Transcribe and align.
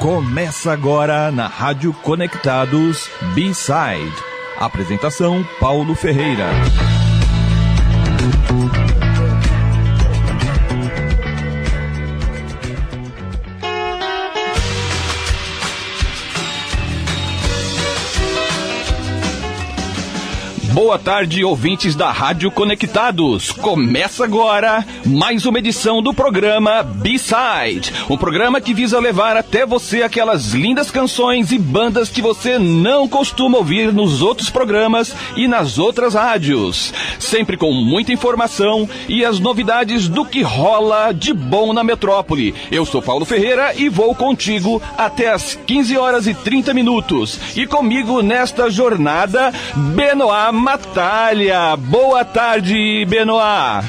Começa 0.00 0.72
agora 0.72 1.30
na 1.30 1.46
Rádio 1.46 1.92
Conectados 2.02 3.08
B-Side. 3.34 4.12
Apresentação 4.58 5.46
Paulo 5.60 5.94
Ferreira. 5.94 6.50
Thank 8.24 8.78
you. 8.78 8.83
Boa 20.74 20.98
tarde, 20.98 21.44
ouvintes 21.44 21.94
da 21.94 22.10
Rádio 22.10 22.50
Conectados. 22.50 23.52
Começa 23.52 24.24
agora 24.24 24.84
mais 25.06 25.46
uma 25.46 25.60
edição 25.60 26.02
do 26.02 26.12
programa 26.12 26.82
B-Side, 26.82 27.92
um 28.10 28.16
programa 28.16 28.60
que 28.60 28.74
visa 28.74 28.98
levar 28.98 29.36
até 29.36 29.64
você 29.64 30.02
aquelas 30.02 30.52
lindas 30.52 30.90
canções 30.90 31.52
e 31.52 31.58
bandas 31.58 32.08
que 32.08 32.20
você 32.20 32.58
não 32.58 33.06
costuma 33.06 33.58
ouvir 33.58 33.92
nos 33.92 34.20
outros 34.20 34.50
programas 34.50 35.14
e 35.36 35.46
nas 35.46 35.78
outras 35.78 36.14
rádios. 36.14 36.92
Sempre 37.20 37.56
com 37.56 37.72
muita 37.72 38.12
informação 38.12 38.88
e 39.08 39.24
as 39.24 39.38
novidades 39.38 40.08
do 40.08 40.24
que 40.24 40.42
rola 40.42 41.12
de 41.12 41.32
bom 41.32 41.72
na 41.72 41.84
metrópole. 41.84 42.52
Eu 42.68 42.84
sou 42.84 43.00
Paulo 43.00 43.24
Ferreira 43.24 43.74
e 43.76 43.88
vou 43.88 44.12
contigo 44.12 44.82
até 44.98 45.30
as 45.30 45.54
15 45.54 45.96
horas 45.96 46.26
e 46.26 46.34
30 46.34 46.74
minutos. 46.74 47.38
E 47.56 47.64
comigo 47.64 48.22
nesta 48.22 48.68
jornada, 48.68 49.52
Benoit 49.94 50.63
Matalha. 50.64 51.76
Boa 51.76 52.24
tarde, 52.24 53.04
Benoit. 53.04 53.84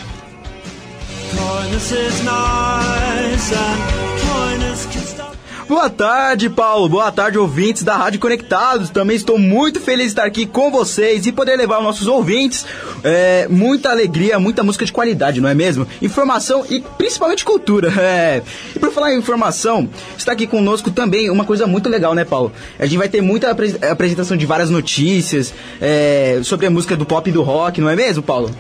Boa 5.68 5.90
tarde, 5.90 6.48
Paulo. 6.48 6.88
Boa 6.88 7.12
tarde, 7.12 7.40
ouvintes 7.40 7.82
da 7.82 7.98
Rádio 7.98 8.20
Conectados. 8.20 8.92
Também 8.92 9.16
estou 9.16 9.40
muito 9.40 9.82
feliz 9.82 10.06
de 10.06 10.12
estar 10.12 10.24
aqui 10.24 10.46
com 10.46 10.70
vocês 10.70 11.26
e 11.26 11.32
poder 11.32 11.56
levar 11.56 11.78
aos 11.78 11.84
nossos 11.84 12.06
ouvintes 12.06 12.68
é, 13.04 13.48
muita 13.50 13.90
alegria, 13.90 14.40
muita 14.40 14.62
música 14.62 14.86
de 14.86 14.92
qualidade, 14.92 15.42
não 15.42 15.50
é 15.50 15.56
mesmo? 15.56 15.88
Informação 16.04 16.64
e 16.70 16.82
principalmente 16.98 17.44
cultura. 17.44 17.92
É. 18.06 18.44
E 18.76 18.80
por 18.80 18.92
falar 18.92 19.14
em 19.14 19.18
informação, 19.18 19.90
está 20.16 20.32
aqui 20.32 20.46
conosco 20.46 20.92
também 20.92 21.30
uma 21.30 21.44
coisa 21.44 21.66
muito 21.66 21.90
legal, 21.90 22.14
né, 22.14 22.24
Paulo? 22.24 22.52
A 22.78 22.86
gente 22.86 22.98
vai 22.98 23.10
ter 23.10 23.20
muita 23.20 23.50
apresentação 23.50 24.38
de 24.38 24.46
várias 24.46 24.70
notícias 24.70 25.54
é, 25.82 26.40
sobre 26.44 26.68
a 26.68 26.70
música 26.70 26.96
do 26.96 27.06
pop 27.06 27.28
e 27.28 27.34
do 27.34 27.42
rock, 27.42 27.82
não 27.82 27.90
é 27.90 27.96
mesmo, 27.96 28.22
Paulo? 28.22 28.52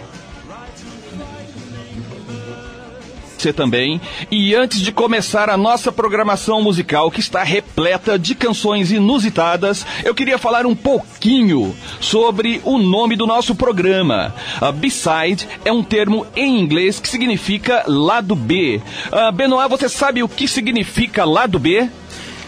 Você 3.45 3.53
também. 3.53 4.01
E 4.31 4.55
antes 4.55 4.81
de 4.81 4.91
começar 4.91 5.49
a 5.49 5.57
nossa 5.57 5.91
programação 5.91 6.63
musical, 6.63 7.11
que 7.11 7.19
está 7.19 7.43
repleta 7.43 8.17
de 8.17 8.33
canções 8.33 8.91
inusitadas, 8.91 9.85
eu 10.03 10.15
queria 10.15 10.37
falar 10.37 10.65
um 10.65 10.75
pouquinho 10.75 11.75
sobre 11.99 12.61
o 12.63 12.77
nome 12.77 13.15
do 13.15 13.27
nosso 13.27 13.53
programa. 13.53 14.33
Uh, 14.61 14.71
B-side 14.71 15.47
é 15.63 15.71
um 15.71 15.83
termo 15.83 16.25
em 16.35 16.59
inglês 16.59 16.99
que 16.99 17.07
significa 17.07 17.83
lado 17.87 18.35
B. 18.35 18.81
Uh, 19.07 19.31
Benoit, 19.31 19.69
você 19.69 19.87
sabe 19.87 20.23
o 20.23 20.29
que 20.29 20.47
significa 20.47 21.23
lado 21.23 21.59
B? 21.59 21.87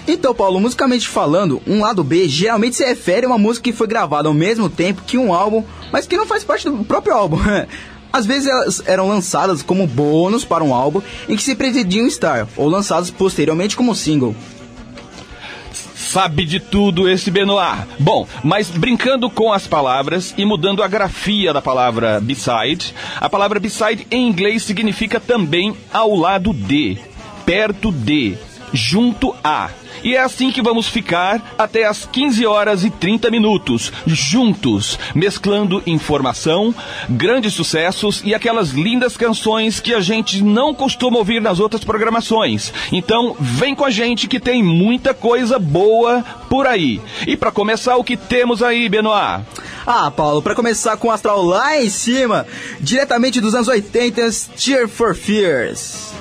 Então, 0.07 0.33
Paulo, 0.33 0.59
musicalmente 0.59 1.07
falando, 1.07 1.61
um 1.67 1.81
lado 1.81 2.03
B 2.03 2.29
geralmente 2.29 2.77
se 2.77 2.85
refere 2.85 3.25
a 3.25 3.29
uma 3.29 3.37
música 3.37 3.65
que 3.65 3.75
foi 3.75 3.87
gravada 3.87 4.29
ao 4.29 4.33
mesmo 4.33 4.69
tempo 4.69 5.03
que 5.05 5.17
um 5.17 5.33
álbum, 5.33 5.63
mas 5.91 6.07
que 6.07 6.15
não 6.15 6.25
faz 6.25 6.45
parte 6.45 6.69
do 6.69 6.83
próprio 6.85 7.13
álbum. 7.13 7.37
Às 8.11 8.25
vezes 8.25 8.47
elas 8.47 8.83
eram 8.85 9.07
lançadas 9.07 9.61
como 9.61 9.87
bônus 9.87 10.45
para 10.45 10.63
um 10.63 10.73
álbum 10.73 11.01
em 11.27 11.35
que 11.35 11.43
se 11.43 11.55
pretendiam 11.55 12.07
estar, 12.07 12.47
ou 12.55 12.67
lançadas 12.67 13.11
posteriormente 13.11 13.75
como 13.75 13.95
single. 13.95 14.35
Sabe 15.95 16.45
de 16.45 16.59
tudo 16.59 17.09
esse 17.09 17.29
Benoit. 17.29 17.85
Bom, 17.99 18.25
mas 18.41 18.69
brincando 18.69 19.29
com 19.29 19.51
as 19.51 19.67
palavras 19.67 20.33
e 20.37 20.45
mudando 20.45 20.81
a 20.81 20.87
grafia 20.87 21.51
da 21.51 21.61
palavra 21.61 22.21
beside, 22.21 22.93
a 23.19 23.29
palavra 23.29 23.59
beside 23.59 24.07
em 24.09 24.25
inglês 24.27 24.63
significa 24.63 25.19
também 25.19 25.75
ao 25.91 26.15
lado 26.15 26.53
de, 26.53 26.97
perto 27.45 27.91
de, 27.91 28.37
junto 28.71 29.35
a. 29.43 29.69
E 30.03 30.15
é 30.15 30.19
assim 30.19 30.51
que 30.51 30.61
vamos 30.61 30.87
ficar 30.87 31.55
até 31.57 31.85
as 31.85 32.05
15 32.05 32.45
horas 32.45 32.83
e 32.83 32.89
30 32.89 33.29
minutos, 33.31 33.91
juntos, 34.05 34.97
mesclando 35.13 35.81
informação, 35.85 36.73
grandes 37.09 37.53
sucessos 37.53 38.21
e 38.23 38.33
aquelas 38.33 38.69
lindas 38.69 39.17
canções 39.17 39.79
que 39.79 39.93
a 39.93 39.99
gente 39.99 40.43
não 40.43 40.73
costuma 40.73 41.17
ouvir 41.17 41.41
nas 41.41 41.59
outras 41.59 41.83
programações. 41.83 42.73
Então, 42.91 43.35
vem 43.39 43.75
com 43.75 43.85
a 43.85 43.89
gente 43.89 44.27
que 44.27 44.39
tem 44.39 44.63
muita 44.63 45.13
coisa 45.13 45.59
boa 45.59 46.23
por 46.49 46.65
aí. 46.65 47.01
E 47.25 47.35
para 47.35 47.51
começar, 47.51 47.95
o 47.97 48.03
que 48.03 48.17
temos 48.17 48.63
aí, 48.63 48.87
Benoit? 48.89 49.43
Ah, 49.85 50.11
Paulo, 50.11 50.41
para 50.41 50.55
começar 50.55 50.97
com 50.97 51.07
o 51.07 51.11
astral 51.11 51.41
lá 51.43 51.81
em 51.81 51.89
cima, 51.89 52.45
diretamente 52.79 53.39
dos 53.39 53.55
anos 53.55 53.67
80, 53.67 54.21
Tear 54.57 54.87
for 54.87 55.15
Fears. 55.15 56.11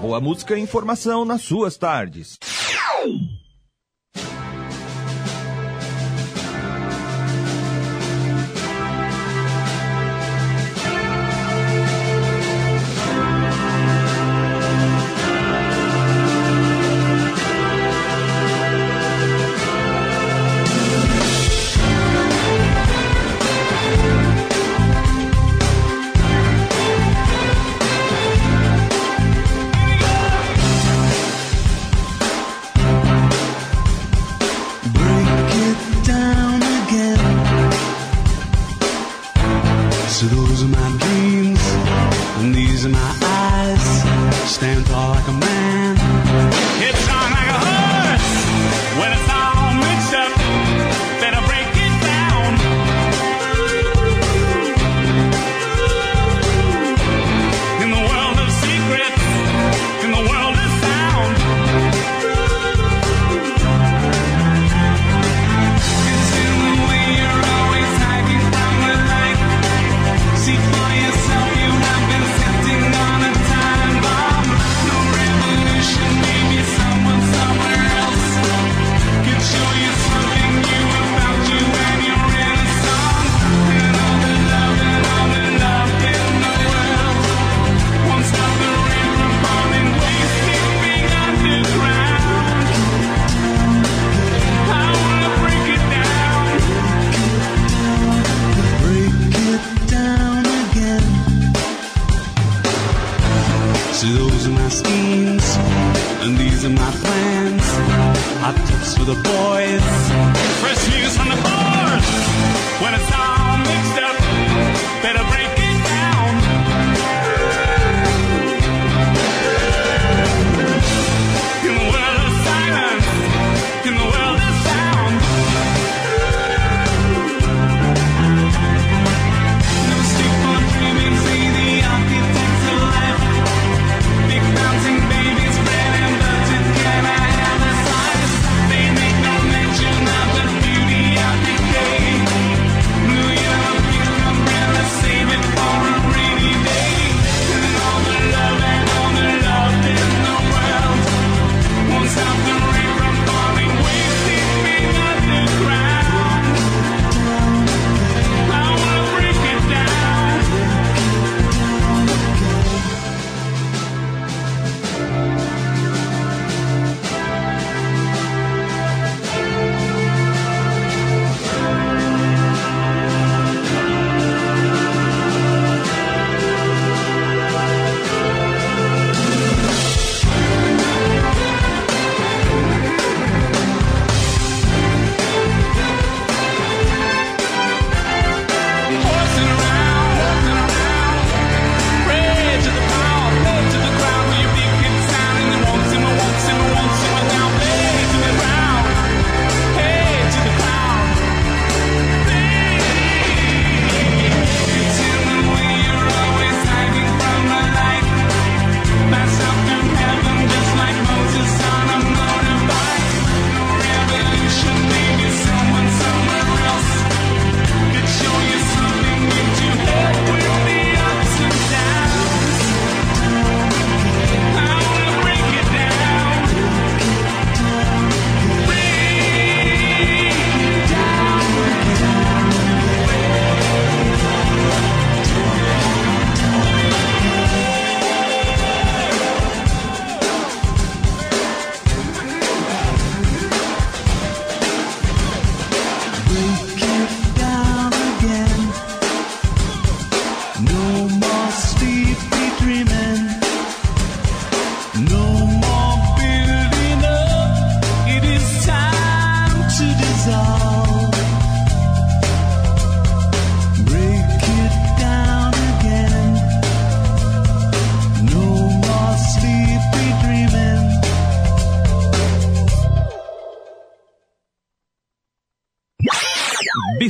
Boa 0.00 0.18
música 0.18 0.56
e 0.56 0.62
informação 0.62 1.26
nas 1.26 1.42
suas 1.42 1.76
tardes. 1.76 2.38
And 42.38 42.54
these 42.54 42.86
are 42.86 42.88
my 42.88 43.16
eyes. 43.22 44.50
Stand 44.50 44.86
tall 44.86 45.10
like 45.10 45.28
a 45.28 45.32
man. 45.32 46.71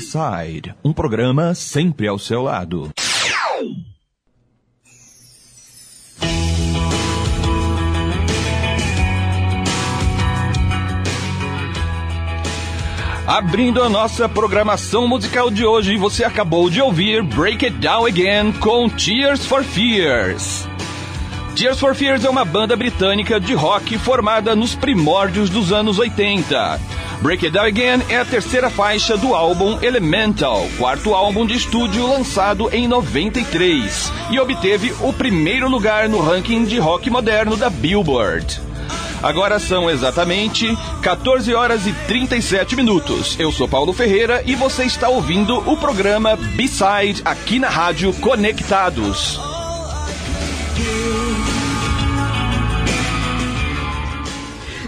Side, 0.01 0.75
um 0.85 0.93
programa 0.93 1.55
sempre 1.55 2.09
ao 2.09 2.19
seu 2.19 2.43
lado. 2.43 2.91
Abrindo 13.25 13.83
a 13.83 13.89
nossa 13.89 14.29
programação 14.29 15.07
musical 15.07 15.49
de 15.49 15.65
hoje, 15.65 15.97
você 15.97 16.25
acabou 16.25 16.69
de 16.69 16.83
ouvir 16.83 17.23
Break 17.23 17.65
It 17.65 17.79
Down 17.79 18.07
Again 18.07 18.53
com 18.53 18.89
Tears 18.89 19.47
for 19.47 19.63
Fears. 19.63 20.67
Tears 21.55 21.79
for 21.79 21.95
Fears 21.95 22.25
é 22.25 22.31
uma 22.31 22.45
banda 22.45 22.75
britânica 22.77 23.39
de 23.39 23.55
rock 23.55 23.97
formada 23.97 24.57
nos 24.57 24.75
primórdios 24.75 25.49
dos 25.49 25.71
anos 25.71 26.01
80. 26.01 27.02
Break 27.23 27.47
It 27.47 27.57
Down 27.57 27.67
Again 27.67 28.03
é 28.09 28.17
a 28.17 28.25
terceira 28.25 28.69
faixa 28.69 29.17
do 29.17 29.33
álbum 29.33 29.79
Elemental, 29.81 30.69
quarto 30.77 31.15
álbum 31.15 31.47
de 31.47 31.55
estúdio 31.55 32.05
lançado 32.05 32.69
em 32.75 32.89
93, 32.89 34.13
e 34.33 34.41
obteve 34.41 34.93
o 35.01 35.13
primeiro 35.13 35.69
lugar 35.69 36.09
no 36.09 36.21
ranking 36.21 36.65
de 36.65 36.81
rock 36.81 37.09
moderno 37.09 37.57
da 37.57 37.71
Billboard. 37.71 38.61
Agora 39.23 39.61
são 39.61 39.89
exatamente 39.89 40.77
14 41.01 41.55
horas 41.55 41.87
e 41.87 41.93
37 42.09 42.75
minutos. 42.75 43.37
Eu 43.39 43.53
sou 43.53 43.69
Paulo 43.69 43.93
Ferreira 43.93 44.43
e 44.45 44.57
você 44.57 44.83
está 44.83 45.09
ouvindo 45.09 45.59
o 45.71 45.77
programa 45.77 46.35
B-Side 46.35 47.23
aqui 47.25 47.61
na 47.61 47.69
Rádio 47.69 48.13
Conectados. 48.15 49.52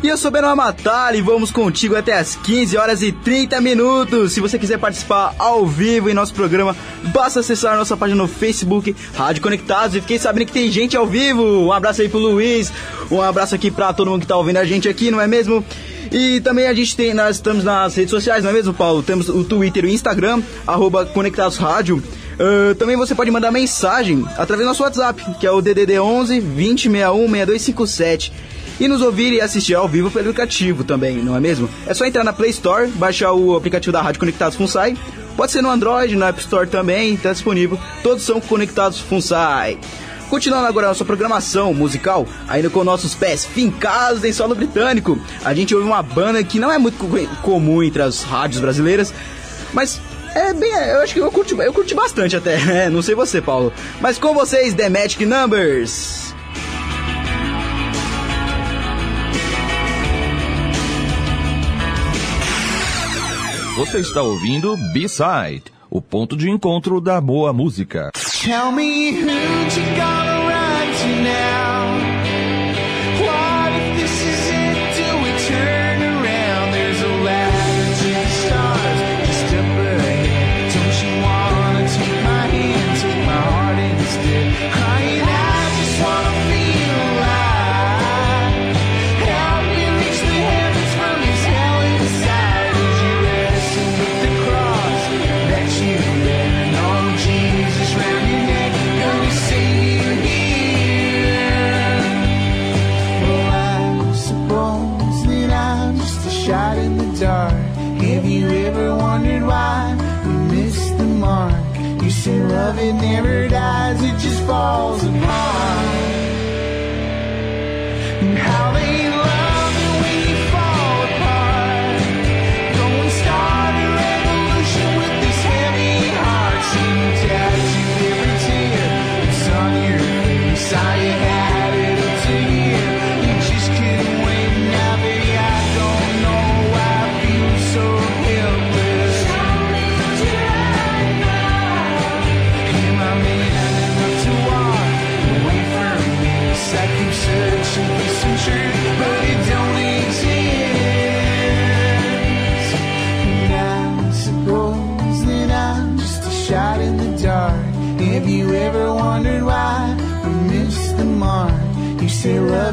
E 0.05 0.09
eu 0.09 0.19
sou 0.19 0.31
Benoit 0.31 0.55
Matali 0.55 1.17
e 1.17 1.23
vamos 1.23 1.51
contigo 1.51 1.97
até 1.97 2.13
as 2.13 2.37
15 2.37 2.77
horas 2.77 3.01
e 3.01 3.11
30 3.11 3.59
minutos. 3.63 4.35
Se 4.35 4.41
você 4.41 4.59
quiser 4.59 4.77
participar 4.77 5.35
ao 5.39 5.67
vivo 5.67 6.11
em 6.11 6.13
nosso 6.13 6.35
programa, 6.35 6.77
basta 7.05 7.41
acessar 7.41 7.75
nossa 7.75 7.97
página 7.97 8.21
no 8.21 8.29
Facebook, 8.29 8.95
Rádio 9.15 9.41
Conectados. 9.41 9.97
E 9.97 10.03
fiquei 10.03 10.19
sabendo 10.19 10.45
que 10.45 10.53
tem 10.53 10.71
gente 10.71 10.95
ao 10.95 11.07
vivo. 11.07 11.43
Um 11.43 11.73
abraço 11.73 12.03
aí 12.03 12.11
pro 12.11 12.19
Luiz, 12.19 12.71
um 13.11 13.23
abraço 13.23 13.55
aqui 13.55 13.71
pra 13.71 13.95
todo 13.95 14.11
mundo 14.11 14.21
que 14.21 14.27
tá 14.27 14.37
ouvindo 14.37 14.59
a 14.59 14.65
gente 14.67 14.91
aqui, 14.91 15.11
não 15.11 15.19
é 15.19 15.27
mesmo? 15.27 15.65
E 16.13 16.39
também 16.43 16.67
a 16.67 16.75
gente 16.75 16.95
tem, 16.95 17.15
nós 17.15 17.37
estamos 17.37 17.65
nas 17.65 17.95
redes 17.95 18.11
sociais, 18.11 18.45
não 18.45 18.51
é 18.51 18.53
mesmo, 18.53 18.75
Paulo? 18.75 19.03
Temos 19.03 19.31
o 19.31 19.43
Twitter 19.43 19.87
e 19.87 19.89
o 19.89 19.91
Instagram, 19.91 20.43
arroba 20.67 21.07
Conectados 21.07 21.57
Rádio. 21.57 22.03
Uh, 22.35 22.75
também 22.75 22.95
você 22.95 23.15
pode 23.15 23.31
mandar 23.31 23.51
mensagem 23.51 24.23
através 24.37 24.61
do 24.61 24.67
nosso 24.67 24.83
WhatsApp, 24.83 25.25
que 25.41 25.47
é 25.47 25.51
o 25.51 25.63
DDD 25.63 25.99
11 25.99 26.41
2061 26.43 27.31
6257 27.31 28.54
e 28.79 28.89
nos 28.89 29.01
ouvir 29.01 29.33
e 29.33 29.41
assistir 29.41 29.75
ao 29.75 29.89
vivo 29.89 30.11
pelo 30.11 30.31
aplicativo 30.31 30.85
também, 30.85 31.17
não 31.17 31.37
é 31.37 31.41
mesmo? 31.41 31.69
É 31.87 31.95
só 31.95 32.05
entrar 32.05 32.25
na 32.25 32.33
Play 32.33 32.51
Store, 32.51 32.89
baixar 32.89 33.33
o 33.33 33.57
aplicativo 33.57 33.93
da 33.93 34.03
Rádio 34.03 34.21
Conectados 34.21 34.57
FunSai. 34.57 34.97
Pode 35.37 35.53
ser 35.53 35.63
no 35.63 35.71
Android, 35.71 36.15
na 36.17 36.29
App 36.29 36.41
Store 36.41 36.67
também, 36.67 37.15
está 37.15 37.33
disponível. 37.33 37.79
Todos 38.03 38.25
são 38.25 38.41
conectados 38.41 39.01
FunSai. 39.01 39.79
Continuando 40.31 40.67
agora 40.67 40.87
a 40.87 40.89
nossa 40.91 41.05
programação 41.05 41.73
musical, 41.75 42.27
ainda 42.49 42.71
com 42.71 42.83
nossos 42.83 43.15
pés 43.15 43.45
fincados 43.45 44.25
em 44.25 44.33
solo 44.33 44.55
britânico, 44.55 45.19
a 45.45 45.55
gente 45.55 45.75
ouve 45.75 45.87
uma 45.87 46.03
banda 46.03 46.43
que 46.43 46.59
não 46.59 46.73
é 46.73 46.79
muito 46.79 46.99
comum 47.43 47.83
entre 47.83 48.03
as 48.03 48.23
rádios 48.23 48.61
brasileiras, 48.61 49.13
mas 49.73 50.01
é 50.35 50.53
bem, 50.53 50.73
eu 50.73 51.01
acho 51.03 51.15
que 51.15 51.21
eu 51.21 51.31
curti, 51.31 51.55
eu 51.57 51.73
curti 51.73 51.95
bastante 51.95 52.35
até, 52.35 52.59
né? 52.65 52.91
não 52.91 53.03
sei 53.03 53.15
você, 53.15 53.41
Paulo. 53.41 53.73
Mas 54.01 54.19
com 54.19 54.35
vocês, 54.35 54.75
The 54.75 54.89
Magic 54.89 55.25
Numbers. 55.25 56.34
Você 63.85 63.99
está 63.99 64.23
ouvindo 64.23 64.79
B-Side, 64.95 65.65
o 65.91 66.01
ponto 66.01 66.39
de 66.39 66.49
encontro 66.49 67.03
da 67.03 67.21
boa 67.21 67.53
música. 67.53 68.11
Tell 68.43 68.73
me 68.73 69.11
who 69.11 69.29
you 69.29 70.44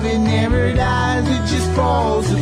love, 0.01 0.13
it 0.13 0.17
never 0.19 0.73
dies, 0.73 1.27
it 1.27 1.53
just 1.53 1.71
falls 1.75 2.40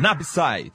Nabside. 0.00 0.74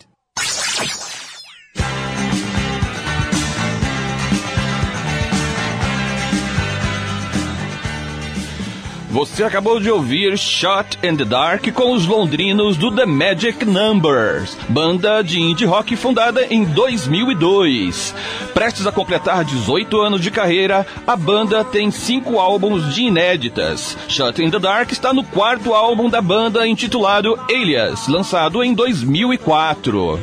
Você 9.14 9.44
acabou 9.44 9.80
de 9.80 9.92
ouvir 9.92 10.36
Shot 10.40 10.98
in 11.04 11.16
the 11.16 11.24
Dark 11.24 11.72
com 11.72 11.94
os 11.94 12.08
londrinos 12.08 12.76
do 12.78 12.92
The 12.92 13.06
Magic 13.06 13.64
Numbers, 13.64 14.58
banda 14.68 15.22
de 15.22 15.40
indie 15.40 15.66
rock 15.66 15.96
fundada 15.96 16.48
em 16.52 16.66
2002. 16.66 18.12
Prestes 18.54 18.86
a 18.86 18.92
completar 18.92 19.44
18 19.44 20.00
anos 20.00 20.22
de 20.22 20.30
carreira, 20.30 20.86
a 21.08 21.16
banda 21.16 21.64
tem 21.64 21.90
cinco 21.90 22.40
álbuns 22.40 22.94
de 22.94 23.04
inéditas. 23.04 23.98
Shut 24.08 24.42
in 24.42 24.52
the 24.52 24.60
Dark 24.60 24.92
está 24.92 25.12
no 25.14 25.24
quarto 25.24 25.74
álbum 25.74 26.10
da 26.10 26.22
banda 26.22 26.68
intitulado 26.68 27.40
Alias, 27.50 28.08
lançado 28.08 28.64
em 28.64 28.74
2004. 28.74 30.20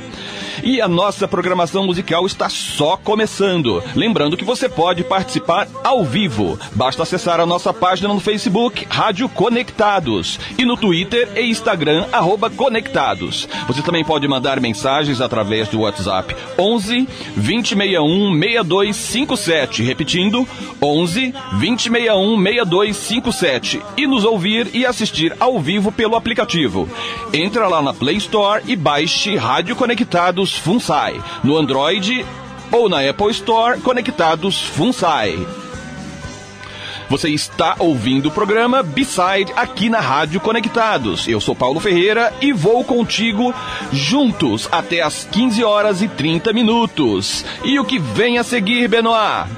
E 0.63 0.81
a 0.81 0.87
nossa 0.89 1.27
programação 1.27 1.87
musical 1.87 2.27
está 2.27 2.49
só 2.49 2.97
começando. 2.97 3.83
Lembrando 3.95 4.37
que 4.37 4.45
você 4.45 4.69
pode 4.69 5.03
participar 5.03 5.67
ao 5.83 6.05
vivo. 6.05 6.59
Basta 6.73 7.03
acessar 7.03 7.41
a 7.41 7.47
nossa 7.47 7.73
página 7.73 8.09
no 8.09 8.21
Facebook, 8.21 8.87
Rádio 8.89 9.29
Conectados, 9.29 10.39
e 10.59 10.65
no 10.65 10.77
Twitter 10.77 11.29
e 11.35 11.49
Instagram, 11.49 12.07
arroba 12.13 12.51
Conectados. 12.51 13.49
Você 13.67 13.81
também 13.81 14.05
pode 14.05 14.29
mandar 14.29 14.61
mensagens 14.61 15.21
através 15.21 15.69
do 15.69 15.81
WhatsApp 15.81 16.37
11 16.59 17.09
2061 17.37 18.39
6257. 18.39 19.83
Repetindo, 19.83 20.47
11 20.83 21.33
2061 21.53 22.43
6257. 22.43 23.83
E 23.97 24.07
nos 24.07 24.25
ouvir 24.25 24.69
e 24.75 24.85
assistir 24.85 25.35
ao 25.41 25.59
vivo 25.59 25.91
pelo 25.91 26.17
aplicativo. 26.17 26.89
Entra 27.33 27.67
lá 27.67 27.81
na 27.81 27.95
Play 27.95 28.17
Store 28.17 28.63
e 28.67 28.77
baixe 28.77 29.37
Rádio 29.37 29.75
Conectados 29.75 30.50
FUNSAI. 30.59 31.21
No 31.43 31.57
Android 31.57 32.25
ou 32.73 32.89
na 32.89 33.09
Apple 33.09 33.31
Store, 33.31 33.81
Conectados 33.81 34.63
FUNSAI. 34.63 35.47
Você 37.11 37.29
está 37.29 37.75
ouvindo 37.81 38.27
o 38.27 38.31
programa 38.31 38.85
B-Side 38.85 39.53
aqui 39.57 39.91
na 39.91 39.99
Rádio 39.99 40.41
Conectados. 40.41 41.27
Eu 41.27 41.41
sou 41.41 41.57
Paulo 41.57 41.81
Ferreira 41.81 42.33
e 42.41 42.53
vou 42.53 42.85
contigo 42.85 43.53
juntos 43.93 44.69
até 44.71 45.03
as 45.03 45.27
15 45.29 45.65
horas 45.65 46.03
e 46.03 46.07
30 46.09 46.53
minutos. 46.53 47.45
E 47.65 47.81
o 47.81 47.85
que 47.85 47.99
vem 47.99 48.39
a 48.39 48.45
seguir, 48.45 48.87
Benoit? 48.87 49.51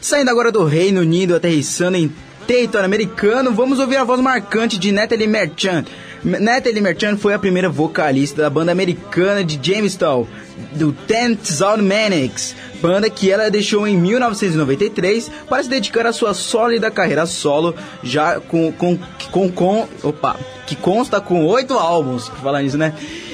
Saindo 0.00 0.30
agora 0.30 0.50
do 0.50 0.64
Reino 0.64 1.02
Unido, 1.02 1.36
aterrissando 1.36 1.98
em 1.98 2.10
território 2.46 2.86
americano, 2.86 3.52
vamos 3.52 3.78
ouvir 3.78 3.96
a 3.96 4.04
voz 4.04 4.20
marcante 4.20 4.78
de 4.78 4.92
Natalie 4.92 5.26
Merchant. 5.26 5.86
Natalie 6.22 6.80
Merchant 6.80 7.16
foi 7.16 7.32
a 7.32 7.38
primeira 7.38 7.68
vocalista 7.68 8.42
da 8.42 8.50
banda 8.50 8.72
americana 8.72 9.42
de 9.42 9.58
Jamestown, 9.62 10.26
do 10.72 10.92
Tenth 10.92 11.48
Manics, 11.82 12.54
banda 12.82 13.08
que 13.08 13.30
ela 13.30 13.50
deixou 13.50 13.86
em 13.86 13.96
1993 13.96 15.30
para 15.48 15.62
se 15.62 15.68
dedicar 15.68 16.06
à 16.06 16.12
sua 16.12 16.34
sólida 16.34 16.90
carreira 16.90 17.24
solo, 17.24 17.74
já 18.02 18.38
com, 18.38 18.70
com, 18.72 18.98
com, 19.30 19.50
com 19.50 19.88
opa, 20.02 20.36
que 20.66 20.76
consta 20.76 21.20
com 21.20 21.46
oito 21.46 21.74
álbuns, 21.74 22.28
por 22.28 22.40
falar 22.40 22.62
nisso, 22.62 22.76
né? 22.76 22.92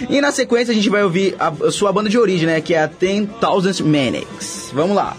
E 0.09 0.21
na 0.21 0.31
sequência 0.31 0.71
a 0.71 0.75
gente 0.75 0.89
vai 0.89 1.03
ouvir 1.03 1.35
a, 1.39 1.49
a 1.49 1.73
sua 1.73 1.93
banda 1.93 2.09
de 2.09 2.19
origem, 2.19 2.47
né? 2.47 2.61
Que 2.61 2.75
é 2.75 2.83
a 2.83 2.89
Ten 2.89 3.27
Thousand 3.27 3.85
Manics. 3.85 4.71
Vamos 4.73 4.95
lá. 4.95 5.17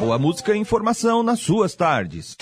Boa 0.00 0.18
música 0.18 0.54
e 0.54 0.58
informação 0.58 1.22
nas 1.22 1.40
suas 1.40 1.74
tardes. 1.74 2.38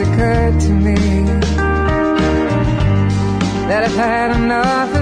Occurred 0.00 0.58
to 0.58 0.70
me 0.70 0.94
that 3.68 3.84
I've 3.84 3.94
had 3.94 4.36
enough 4.36 4.93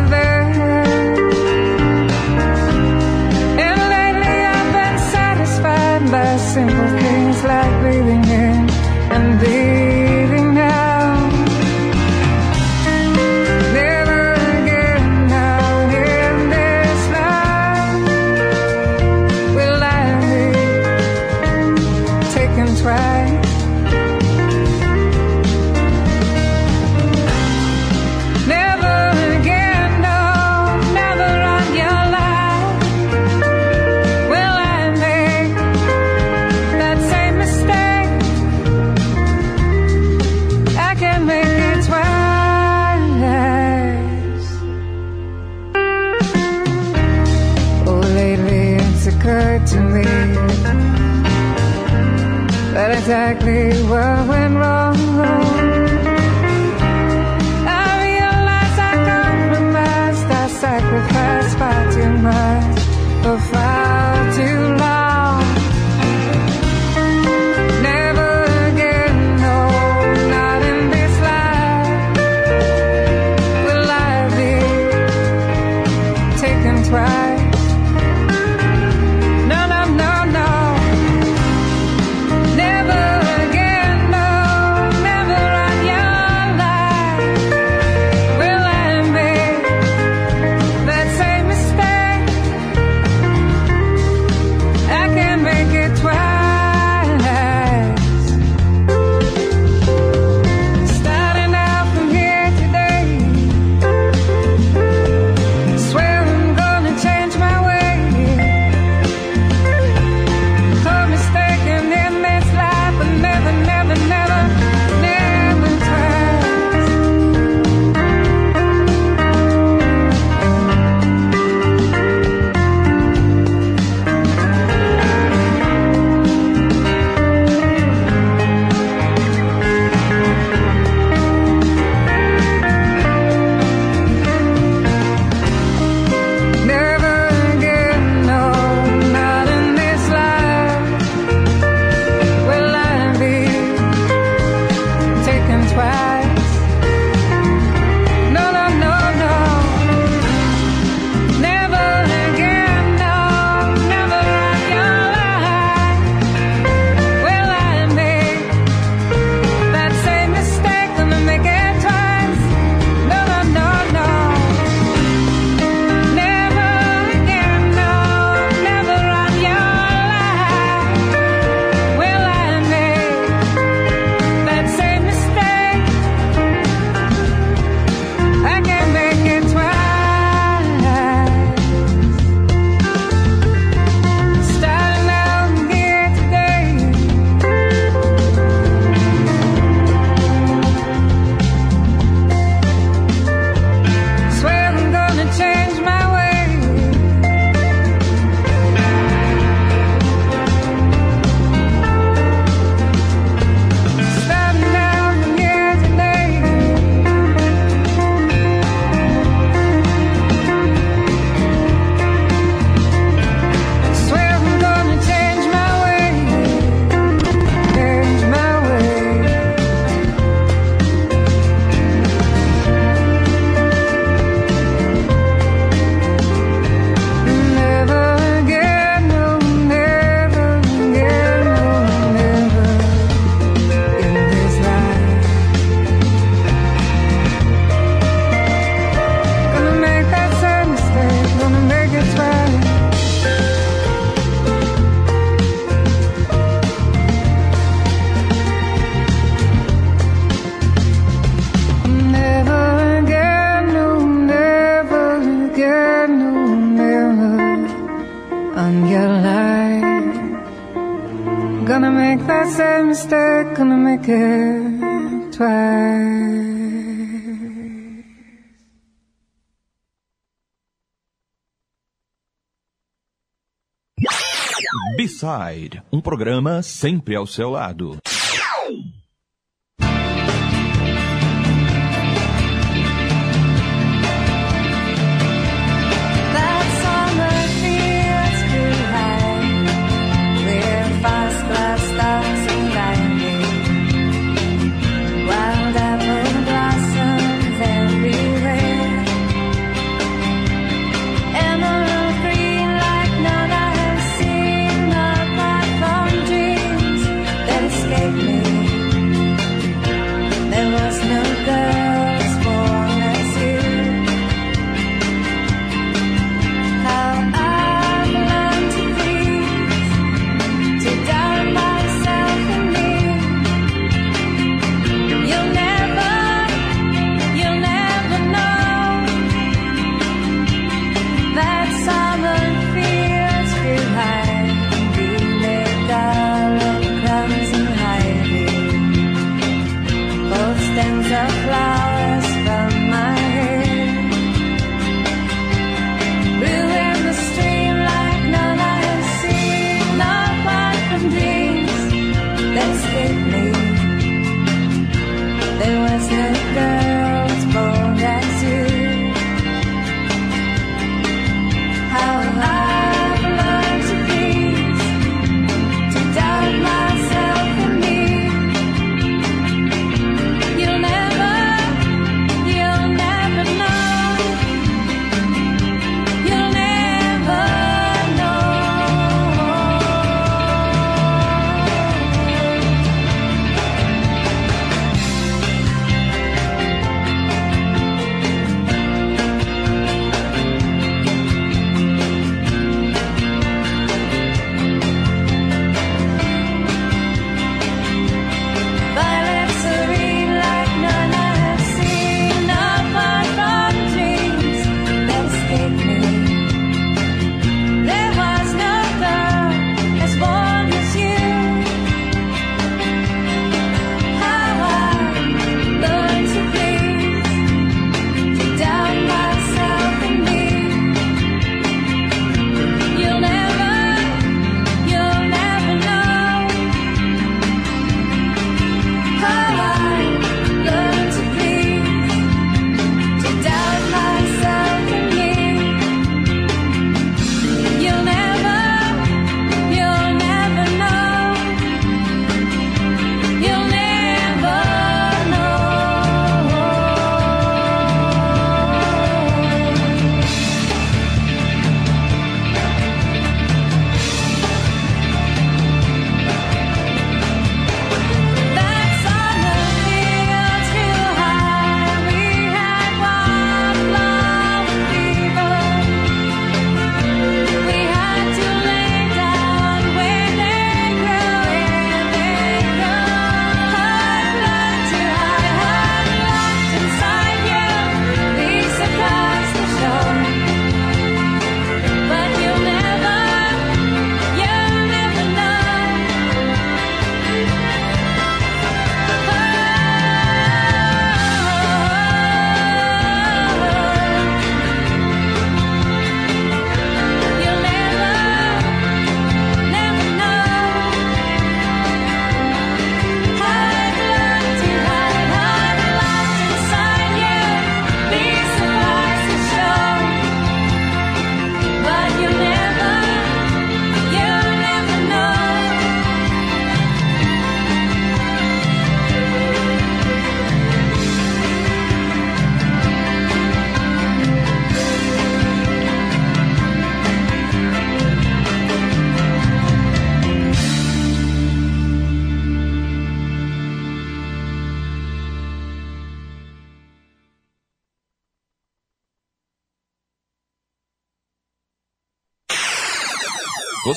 Inside, 275.22 275.80
um 275.92 276.00
programa 276.00 276.62
sempre 276.64 277.14
ao 277.14 277.28
seu 277.28 277.48
lado. 277.48 277.96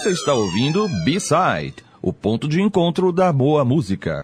Você 0.06 0.12
está 0.12 0.36
ouvindo 0.36 0.88
B-Side, 1.04 1.78
o 2.00 2.14
ponto 2.14 2.48
de 2.48 2.62
encontro 2.62 3.12
da 3.12 3.34
boa 3.34 3.66
música. 3.66 4.22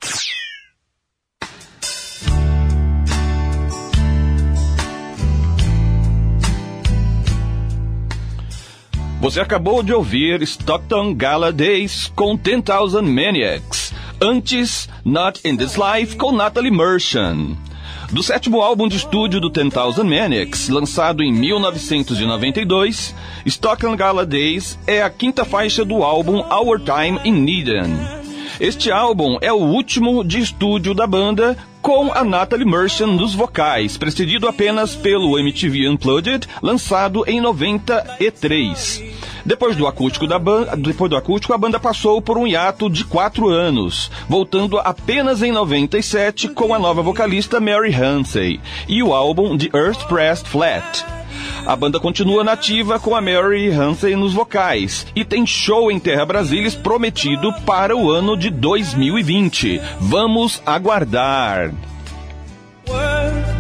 Você 9.20 9.40
acabou 9.40 9.82
de 9.82 9.92
ouvir 9.92 10.44
Stockton 10.44 11.16
Gala 11.16 11.52
Days 11.52 12.12
com 12.16 12.36
10,000 12.36 13.02
Maniacs. 13.02 13.92
Antes, 14.22 14.88
Not 15.04 15.42
in 15.44 15.58
This 15.58 15.78
Life 15.78 16.16
com 16.16 16.32
Natalie 16.32 16.70
Merchant. 16.70 17.58
Do 18.12 18.22
sétimo 18.22 18.62
álbum 18.62 18.90
de 18.90 18.98
estúdio 18.98 19.40
do 19.40 19.50
10,000 19.50 20.04
Maniacs, 20.04 20.68
lançado 20.68 21.24
em 21.24 21.32
1992, 21.32 23.16
Stockland 23.46 23.96
Gala 23.96 24.26
Days 24.26 24.78
é 24.86 25.02
a 25.02 25.10
quinta 25.10 25.46
faixa 25.46 25.86
do 25.86 26.04
álbum 26.04 26.40
Our 26.40 26.78
Time 26.78 27.22
in 27.24 27.48
Eden. 27.48 27.90
Este 28.60 28.92
álbum 28.92 29.38
é 29.40 29.54
o 29.54 29.60
último 29.62 30.26
de 30.26 30.40
estúdio 30.40 30.94
da 30.94 31.08
banda 31.08 31.58
com 31.82 32.12
a 32.14 32.22
Natalie 32.22 32.66
Merchant 32.66 33.14
nos 33.14 33.34
vocais, 33.34 33.98
precedido 33.98 34.46
apenas 34.46 34.94
pelo 34.94 35.40
MTV 35.40 35.88
Unplugged, 35.88 36.48
lançado 36.62 37.24
em 37.26 37.40
93. 37.40 39.04
Depois 39.46 39.76
do 39.76 39.88
acústico 39.88 40.28
da 40.28 40.38
banda, 40.38 40.76
depois 40.76 41.10
do 41.10 41.18
acústico, 41.18 41.54
a 41.54 41.58
banda 41.58 41.80
passou 41.80 42.22
por 42.22 42.38
um 42.38 42.48
hiato 42.48 42.90
de 42.90 43.04
quatro 43.04 43.50
anos, 43.50 44.12
voltando 44.28 44.80
apenas 44.80 45.42
em 45.42 45.52
97 45.52 46.50
com 46.50 46.74
a 46.74 46.80
nova 46.80 47.02
vocalista 47.02 47.60
Mary 47.60 47.94
Hansey 47.94 48.60
e 48.88 49.02
o 49.02 49.14
álbum 49.14 49.58
The 49.58 49.70
Earth 49.78 50.06
Pressed 50.08 50.48
Flat. 50.48 51.06
A 51.66 51.76
banda 51.76 52.00
continua 52.00 52.44
nativa 52.44 53.00
com 53.00 53.16
a 53.16 53.22
Mary 53.22 53.70
Hansen 53.70 54.16
nos 54.16 54.34
vocais 54.34 55.08
e 55.16 55.24
tem 55.24 55.46
show 55.46 55.92
em 55.92 56.00
Terra 56.00 56.26
Brasilis 56.26 56.76
prometido 56.76 57.54
para 57.66 57.96
o 57.96 58.12
ano 58.12 58.36
de 58.36 58.50
2020. 58.50 59.82
Vamos 60.00 60.62
aguardar. 60.66 61.72
Words. 62.88 63.52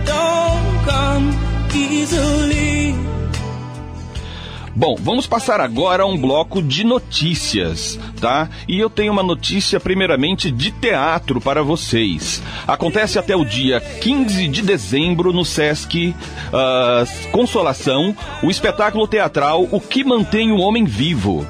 Bom, 4.73 4.95
vamos 4.97 5.27
passar 5.27 5.59
agora 5.59 6.03
a 6.03 6.05
um 6.05 6.17
bloco 6.17 6.61
de 6.61 6.85
notícias, 6.85 7.99
tá? 8.21 8.49
E 8.69 8.79
eu 8.79 8.89
tenho 8.89 9.11
uma 9.11 9.21
notícia 9.21 9.81
primeiramente 9.81 10.49
de 10.49 10.71
teatro 10.71 11.41
para 11.41 11.61
vocês. 11.61 12.41
Acontece 12.65 13.19
até 13.19 13.35
o 13.35 13.43
dia 13.43 13.81
15 13.81 14.47
de 14.47 14.61
dezembro 14.61 15.33
no 15.33 15.43
Sesc 15.43 16.15
ah, 16.53 17.03
Consolação 17.33 18.15
o 18.41 18.49
espetáculo 18.49 19.07
teatral 19.07 19.67
O 19.71 19.81
que 19.81 20.03
mantém 20.03 20.51
o 20.53 20.59
homem 20.59 20.85
vivo. 20.85 21.45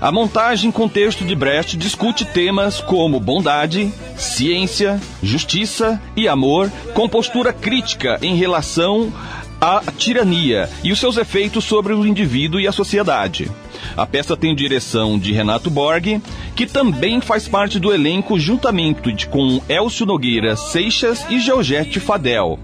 A 0.00 0.10
montagem 0.10 0.72
com 0.72 0.88
texto 0.88 1.24
de 1.24 1.32
Brecht 1.32 1.76
discute 1.76 2.24
temas 2.24 2.80
como 2.80 3.20
bondade, 3.20 3.92
ciência, 4.16 5.00
justiça 5.22 6.02
e 6.16 6.26
amor, 6.26 6.72
com 6.92 7.08
postura 7.08 7.52
crítica 7.52 8.18
em 8.20 8.34
relação 8.34 9.12
à 9.62 9.80
tirania 9.96 10.68
e 10.82 10.90
os 10.90 10.98
seus 10.98 11.16
efeitos 11.16 11.64
sobre 11.64 11.94
o 11.94 12.04
indivíduo 12.04 12.58
e 12.58 12.66
a 12.66 12.72
sociedade. 12.72 13.48
A 13.96 14.04
peça 14.04 14.36
tem 14.36 14.56
direção 14.56 15.16
de 15.16 15.32
Renato 15.32 15.70
Borg, 15.70 16.20
que 16.56 16.66
também 16.66 17.20
faz 17.20 17.46
parte 17.46 17.78
do 17.78 17.94
elenco 17.94 18.40
juntamente 18.40 19.28
com 19.28 19.62
Elcio 19.68 20.04
Nogueira 20.04 20.56
Seixas 20.56 21.24
e 21.30 21.38
Georgette 21.38 22.00
Fadel. 22.00 22.58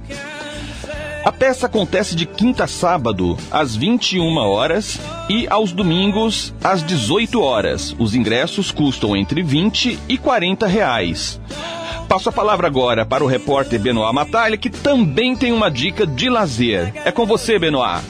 A 1.25 1.31
peça 1.31 1.67
acontece 1.67 2.17
de 2.17 2.27
quinta 2.27 2.65
a 2.65 2.67
sábado, 2.67 3.37
às 3.49 3.77
21 3.77 4.37
horas 4.39 4.99
e 5.29 5.47
aos 5.49 5.71
domingos, 5.71 6.53
às 6.65 6.83
18 6.83 7.41
horas. 7.41 7.95
Os 7.97 8.17
ingressos 8.17 8.73
custam 8.73 9.17
entre 9.17 9.41
20 9.41 10.01
e 10.09 10.19
40 10.19 10.67
reais. 10.67 11.41
Passo 12.09 12.31
a 12.31 12.33
palavra 12.33 12.67
agora 12.67 13.05
para 13.05 13.23
o 13.23 13.27
repórter 13.27 13.79
Benoit 13.79 14.15
Matalha, 14.15 14.57
que 14.57 14.71
também 14.71 15.37
tem 15.37 15.53
uma 15.53 15.71
dica 15.71 16.07
de 16.07 16.31
lazer. 16.31 16.91
É 17.05 17.13
com 17.13 17.27
você, 17.27 17.59
Benoit. 17.59 18.03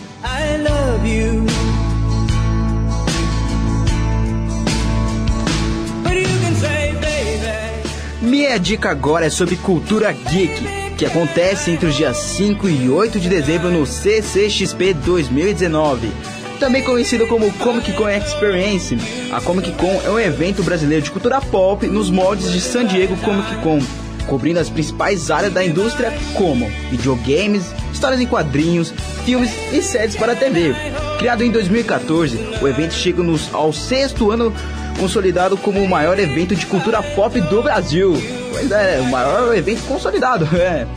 Minha 8.23 8.57
dica 8.59 8.89
agora 8.91 9.27
é 9.27 9.31
sobre 9.31 9.57
cultura 9.57 10.13
geek, 10.13 10.95
que 10.97 11.05
acontece 11.05 11.73
entre 11.73 11.89
os 11.89 11.97
dias 11.97 12.17
5 12.17 12.69
e 12.69 12.89
8 12.89 13.19
de 13.19 13.29
dezembro 13.29 13.69
no 13.71 13.85
CCXP 13.85 14.95
2019. 14.95 16.38
Também 16.59 16.83
conhecido 16.83 17.27
como 17.29 17.53
Comic 17.55 17.93
Con 17.93 18.11
Experience, 18.11 18.99
a 19.31 19.41
Comic 19.41 19.71
Con 19.73 20.01
é 20.05 20.11
um 20.11 20.19
evento 20.19 20.61
brasileiro 20.65 21.05
de 21.05 21.11
cultura 21.11 21.41
pop 21.41 21.87
nos 21.87 22.11
moldes 22.11 22.51
de 22.51 22.61
San 22.61 22.85
Diego 22.85 23.17
Comic 23.19 23.63
Con, 23.63 23.79
cobrindo 24.27 24.59
as 24.59 24.69
principais 24.69 25.31
áreas 25.31 25.53
da 25.53 25.65
indústria 25.65 26.13
como 26.35 26.69
videogames, 26.91 27.73
histórias 27.93 28.21
em 28.21 28.27
quadrinhos, 28.27 28.93
filmes 29.25 29.53
e 29.73 29.81
séries 29.81 30.17
para 30.17 30.35
TV. 30.35 30.75
Criado 31.19 31.45
em 31.45 31.51
2014, 31.53 32.39
o 32.61 32.67
evento 32.67 32.93
chega 32.93 33.23
nos, 33.23 33.55
ao 33.55 33.73
sexto 33.73 34.33
ano 34.33 34.53
consolidado 34.99 35.57
como 35.57 35.81
o 35.81 35.89
maior 35.89 36.19
evento 36.19 36.57
de 36.57 36.67
cultura 36.67 37.01
pop 37.01 37.41
do 37.41 37.63
Brasil. 37.63 38.15
Pois 38.51 38.69
é, 38.73 38.99
o 39.01 39.05
maior 39.05 39.57
evento 39.57 39.83
consolidado, 39.87 40.49
é. 40.57 40.89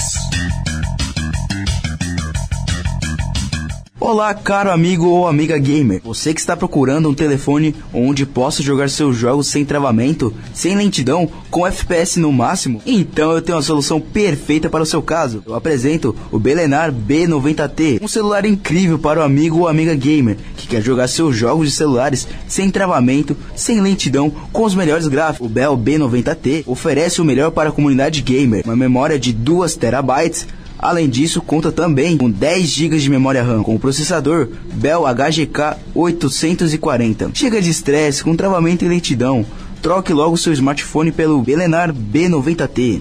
Olá, 4.02 4.32
caro 4.32 4.70
amigo 4.70 5.06
ou 5.06 5.28
amiga 5.28 5.58
gamer. 5.58 6.00
Você 6.02 6.32
que 6.32 6.40
está 6.40 6.56
procurando 6.56 7.10
um 7.10 7.14
telefone 7.14 7.76
onde 7.92 8.24
possa 8.24 8.62
jogar 8.62 8.88
seus 8.88 9.14
jogos 9.14 9.48
sem 9.48 9.62
travamento, 9.62 10.32
sem 10.54 10.74
lentidão, 10.74 11.28
com 11.50 11.66
FPS 11.66 12.18
no 12.18 12.32
máximo? 12.32 12.80
Então 12.86 13.32
eu 13.32 13.42
tenho 13.42 13.58
a 13.58 13.62
solução 13.62 14.00
perfeita 14.00 14.70
para 14.70 14.82
o 14.82 14.86
seu 14.86 15.02
caso. 15.02 15.42
Eu 15.46 15.54
apresento 15.54 16.16
o 16.32 16.38
Belenar 16.38 16.90
B90T, 16.90 18.00
um 18.00 18.08
celular 18.08 18.46
incrível 18.46 18.98
para 18.98 19.20
o 19.20 19.22
amigo 19.22 19.58
ou 19.58 19.68
amiga 19.68 19.94
gamer 19.94 20.38
que 20.56 20.66
quer 20.66 20.80
jogar 20.80 21.06
seus 21.06 21.36
jogos 21.36 21.68
de 21.68 21.74
celulares 21.74 22.26
sem 22.48 22.70
travamento, 22.70 23.36
sem 23.54 23.82
lentidão, 23.82 24.32
com 24.50 24.64
os 24.64 24.74
melhores 24.74 25.08
gráficos. 25.08 25.46
O 25.46 25.50
Bell 25.50 25.76
B90T 25.76 26.64
oferece 26.66 27.20
o 27.20 27.24
melhor 27.24 27.50
para 27.50 27.68
a 27.68 27.72
comunidade 27.72 28.22
gamer, 28.22 28.62
uma 28.64 28.74
memória 28.74 29.18
de 29.18 29.30
2 29.30 29.76
terabytes 29.76 30.46
Além 30.82 31.10
disso, 31.10 31.42
conta 31.42 31.70
também 31.70 32.16
com 32.16 32.30
10 32.30 32.66
GB 32.66 32.98
de 32.98 33.10
memória 33.10 33.42
RAM 33.42 33.62
com 33.62 33.74
o 33.74 33.78
processador 33.78 34.48
Bell 34.72 35.04
HGK 35.04 35.76
840. 35.94 37.32
Chega 37.34 37.60
de 37.60 37.68
estresse 37.68 38.24
com 38.24 38.34
travamento 38.34 38.84
e 38.84 38.88
lentidão. 38.88 39.44
Troque 39.82 40.12
logo 40.12 40.38
seu 40.38 40.54
smartphone 40.54 41.12
pelo 41.12 41.42
Belenar 41.42 41.92
B90T. 41.92 43.00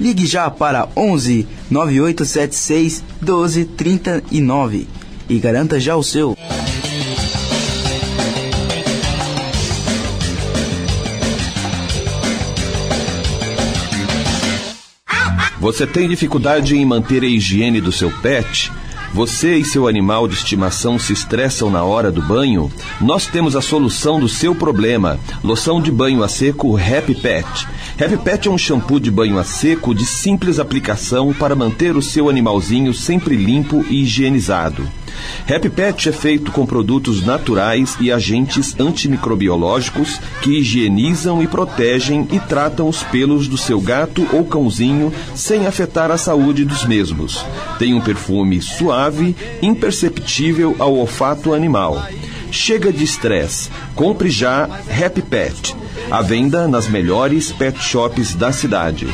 Ligue 0.00 0.26
já 0.26 0.50
para 0.50 0.88
11 0.96 1.46
9876 1.70 3.04
1239 3.20 4.88
e 5.28 5.38
garanta 5.38 5.78
já 5.78 5.94
o 5.94 6.02
seu. 6.02 6.36
Você 15.62 15.86
tem 15.86 16.08
dificuldade 16.08 16.76
em 16.76 16.84
manter 16.84 17.22
a 17.22 17.26
higiene 17.26 17.80
do 17.80 17.92
seu 17.92 18.10
pet? 18.10 18.72
Você 19.14 19.58
e 19.58 19.64
seu 19.64 19.86
animal 19.86 20.26
de 20.26 20.34
estimação 20.34 20.98
se 20.98 21.12
estressam 21.12 21.70
na 21.70 21.84
hora 21.84 22.10
do 22.10 22.20
banho? 22.20 22.68
Nós 23.00 23.28
temos 23.28 23.54
a 23.54 23.62
solução 23.62 24.18
do 24.18 24.28
seu 24.28 24.56
problema. 24.56 25.20
Loção 25.40 25.80
de 25.80 25.88
banho 25.88 26.24
a 26.24 26.28
seco 26.28 26.76
Happy 26.76 27.14
Pet. 27.14 27.46
Happy 27.96 28.16
Pet 28.16 28.48
é 28.48 28.50
um 28.50 28.58
shampoo 28.58 28.98
de 28.98 29.08
banho 29.08 29.38
a 29.38 29.44
seco 29.44 29.94
de 29.94 30.04
simples 30.04 30.58
aplicação 30.58 31.32
para 31.32 31.54
manter 31.54 31.96
o 31.96 32.02
seu 32.02 32.28
animalzinho 32.28 32.92
sempre 32.92 33.36
limpo 33.36 33.84
e 33.88 34.02
higienizado. 34.02 34.84
Happy 35.48 35.68
Pet 35.68 36.08
é 36.08 36.12
feito 36.12 36.52
com 36.52 36.64
produtos 36.64 37.24
naturais 37.24 37.96
e 38.00 38.12
agentes 38.12 38.78
antimicrobiológicos 38.78 40.20
que 40.40 40.58
higienizam 40.58 41.42
e 41.42 41.46
protegem 41.46 42.28
e 42.30 42.38
tratam 42.40 42.88
os 42.88 43.02
pelos 43.02 43.48
do 43.48 43.58
seu 43.58 43.80
gato 43.80 44.26
ou 44.32 44.44
cãozinho 44.44 45.12
sem 45.34 45.66
afetar 45.66 46.10
a 46.10 46.16
saúde 46.16 46.64
dos 46.64 46.84
mesmos. 46.84 47.44
Tem 47.78 47.94
um 47.94 48.00
perfume 48.00 48.62
suave, 48.62 49.36
imperceptível 49.60 50.76
ao 50.78 50.94
olfato 50.94 51.52
animal. 51.52 52.02
Chega 52.52 52.92
de 52.92 53.02
estresse. 53.02 53.68
Compre 53.94 54.30
já 54.30 54.64
Happy 54.64 55.22
Pet. 55.22 55.74
À 56.10 56.20
venda 56.20 56.68
nas 56.68 56.86
melhores 56.86 57.50
pet 57.50 57.82
shops 57.82 58.34
da 58.34 58.52
cidade. 58.52 59.06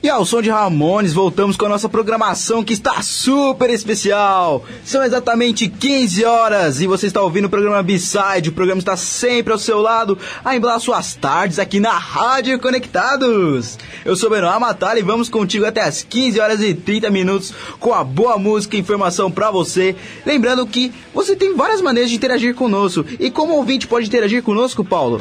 E 0.00 0.08
ao 0.08 0.24
som 0.24 0.40
de 0.40 0.48
Ramones, 0.48 1.12
voltamos 1.12 1.56
com 1.56 1.66
a 1.66 1.70
nossa 1.70 1.88
programação 1.88 2.62
que 2.62 2.72
está 2.72 3.02
super 3.02 3.68
especial. 3.68 4.64
São 4.84 5.02
exatamente 5.02 5.68
15 5.68 6.24
horas 6.24 6.80
e 6.80 6.86
você 6.86 7.08
está 7.08 7.20
ouvindo 7.20 7.46
o 7.46 7.50
programa 7.50 7.82
B-Side. 7.82 8.50
O 8.50 8.52
programa 8.52 8.78
está 8.78 8.96
sempre 8.96 9.52
ao 9.52 9.58
seu 9.58 9.80
lado, 9.80 10.16
a 10.44 10.54
emblar 10.54 10.78
suas 10.78 11.16
tardes 11.16 11.58
aqui 11.58 11.80
na 11.80 11.98
Rádio 11.98 12.60
Conectados. 12.60 13.76
Eu 14.04 14.14
sou 14.14 14.30
Benoit 14.30 14.60
Matalha 14.60 15.00
e 15.00 15.02
vamos 15.02 15.28
contigo 15.28 15.66
até 15.66 15.82
as 15.82 16.04
15 16.04 16.38
horas 16.38 16.62
e 16.62 16.74
30 16.74 17.10
minutos 17.10 17.52
com 17.80 17.92
a 17.92 18.04
boa 18.04 18.38
música 18.38 18.76
e 18.76 18.80
informação 18.80 19.32
para 19.32 19.50
você. 19.50 19.96
Lembrando 20.24 20.64
que 20.64 20.92
você 21.12 21.34
tem 21.34 21.56
várias 21.56 21.80
maneiras 21.80 22.08
de 22.08 22.16
interagir 22.16 22.54
conosco. 22.54 23.04
E 23.18 23.32
como 23.32 23.54
ouvinte 23.54 23.88
pode 23.88 24.06
interagir 24.06 24.44
conosco, 24.44 24.84
Paulo? 24.84 25.20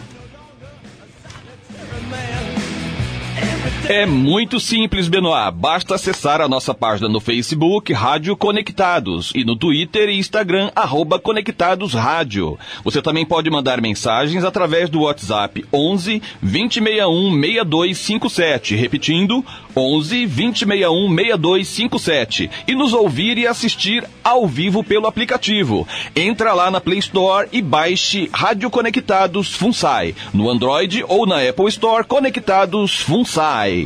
É 3.89 4.05
muito 4.05 4.59
simples, 4.59 5.07
Benoit. 5.07 5.49
Basta 5.55 5.95
acessar 5.95 6.41
a 6.41 6.47
nossa 6.49 6.73
página 6.73 7.07
no 7.07 7.21
Facebook, 7.21 7.93
Rádio 7.93 8.35
Conectados, 8.35 9.31
e 9.33 9.45
no 9.45 9.55
Twitter 9.55 10.09
e 10.09 10.19
Instagram, 10.19 10.69
arroba 10.75 11.17
Conectados 11.17 11.93
Rádio. 11.93 12.59
Você 12.83 13.01
também 13.01 13.25
pode 13.25 13.49
mandar 13.49 13.79
mensagens 13.79 14.43
através 14.43 14.89
do 14.89 15.03
WhatsApp 15.03 15.63
11 15.71 16.21
2061 16.41 17.39
6257, 17.39 18.75
repetindo, 18.75 19.45
11 19.73 20.27
2061 20.27 21.15
6257, 21.15 22.51
e 22.67 22.75
nos 22.75 22.91
ouvir 22.91 23.37
e 23.37 23.47
assistir 23.47 24.03
ao 24.21 24.45
vivo 24.45 24.83
pelo 24.83 25.07
aplicativo. 25.07 25.87
Entra 26.13 26.51
lá 26.51 26.69
na 26.69 26.81
Play 26.81 26.99
Store 26.99 27.47
e 27.53 27.61
baixe 27.61 28.29
Rádio 28.33 28.69
Conectados 28.69 29.55
Funsai, 29.55 30.13
no 30.33 30.49
Android 30.49 31.05
ou 31.07 31.25
na 31.25 31.41
Apple 31.47 31.69
Store 31.69 32.03
Conectados 32.03 32.99
Funsai. 32.99 33.76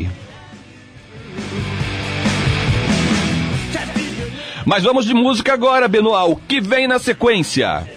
Mas 4.65 4.83
vamos 4.83 5.05
de 5.05 5.13
música 5.13 5.53
agora, 5.53 5.87
Benoit. 5.87 6.31
O 6.31 6.35
que 6.35 6.61
vem 6.61 6.87
na 6.87 6.99
sequência? 6.99 7.87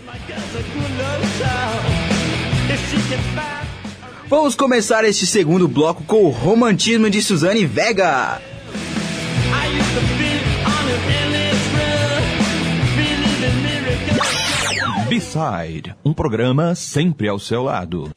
Vamos 4.26 4.54
começar 4.54 5.04
este 5.04 5.26
segundo 5.26 5.68
bloco 5.68 6.02
com 6.04 6.24
o 6.24 6.30
romantismo 6.30 7.08
de 7.10 7.22
Suzane 7.22 7.66
Vega. 7.66 8.40
B-Side, 15.08 15.94
um 16.04 16.12
programa 16.12 16.74
sempre 16.74 17.28
ao 17.28 17.38
seu 17.38 17.62
lado. 17.62 18.10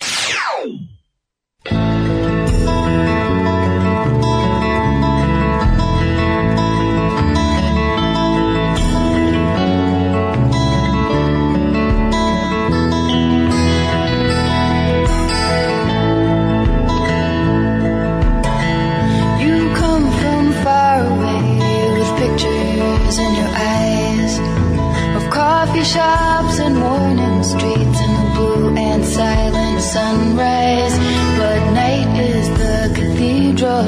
Shops 25.93 26.59
and 26.59 26.75
morning 26.75 27.43
streets 27.43 27.99
and 28.05 28.13
the 28.19 28.27
blue 28.35 28.75
and 28.75 29.05
silent 29.05 29.81
sunrise. 29.81 30.95
But 31.37 31.59
night 31.71 32.11
is 32.19 32.47
the 32.61 32.91
cathedral 32.93 33.85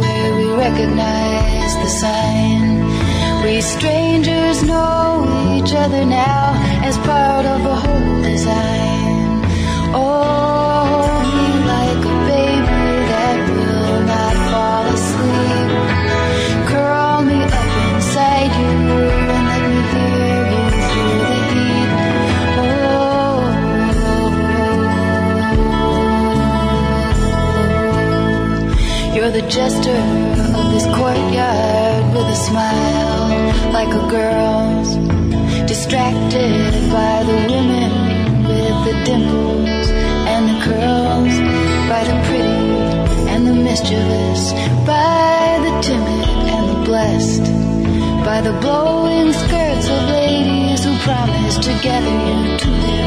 where 0.00 0.30
we 0.38 0.46
recognize 0.66 1.72
the 1.82 1.90
sign. 2.02 2.64
We 3.44 3.60
strangers 3.60 4.62
know 4.62 5.26
each 5.56 5.74
other 5.74 6.04
now 6.06 6.54
as 6.88 6.96
part 6.98 7.44
of 7.44 7.60
a 7.66 7.76
whole 7.76 8.22
design. 8.22 8.81
Jester 29.52 30.00
of 30.56 30.72
this 30.72 30.86
courtyard 30.96 32.14
with 32.14 32.24
a 32.24 32.36
smile 32.36 33.70
like 33.70 33.92
a 33.92 34.08
girl's. 34.08 34.96
Distracted 35.68 36.72
by 36.90 37.22
the 37.28 37.36
women 37.52 37.92
with 38.48 38.76
the 38.86 38.96
dimples 39.04 39.88
and 40.32 40.42
the 40.48 40.58
curls, 40.64 41.34
by 41.92 42.02
the 42.10 42.16
pretty 42.28 43.28
and 43.28 43.46
the 43.46 43.52
mischievous, 43.52 44.52
by 44.86 45.60
the 45.64 45.72
timid 45.82 46.28
and 46.56 46.64
the 46.70 46.84
blessed, 46.86 47.44
by 48.24 48.40
the 48.40 48.52
blowing 48.62 49.34
skirts 49.34 49.86
of 49.86 50.00
ladies 50.08 50.82
who 50.82 50.96
promise 51.00 51.58
to 51.58 51.72
gather 51.82 52.16
you 52.26 52.58
to 52.58 52.70
their 52.86 53.01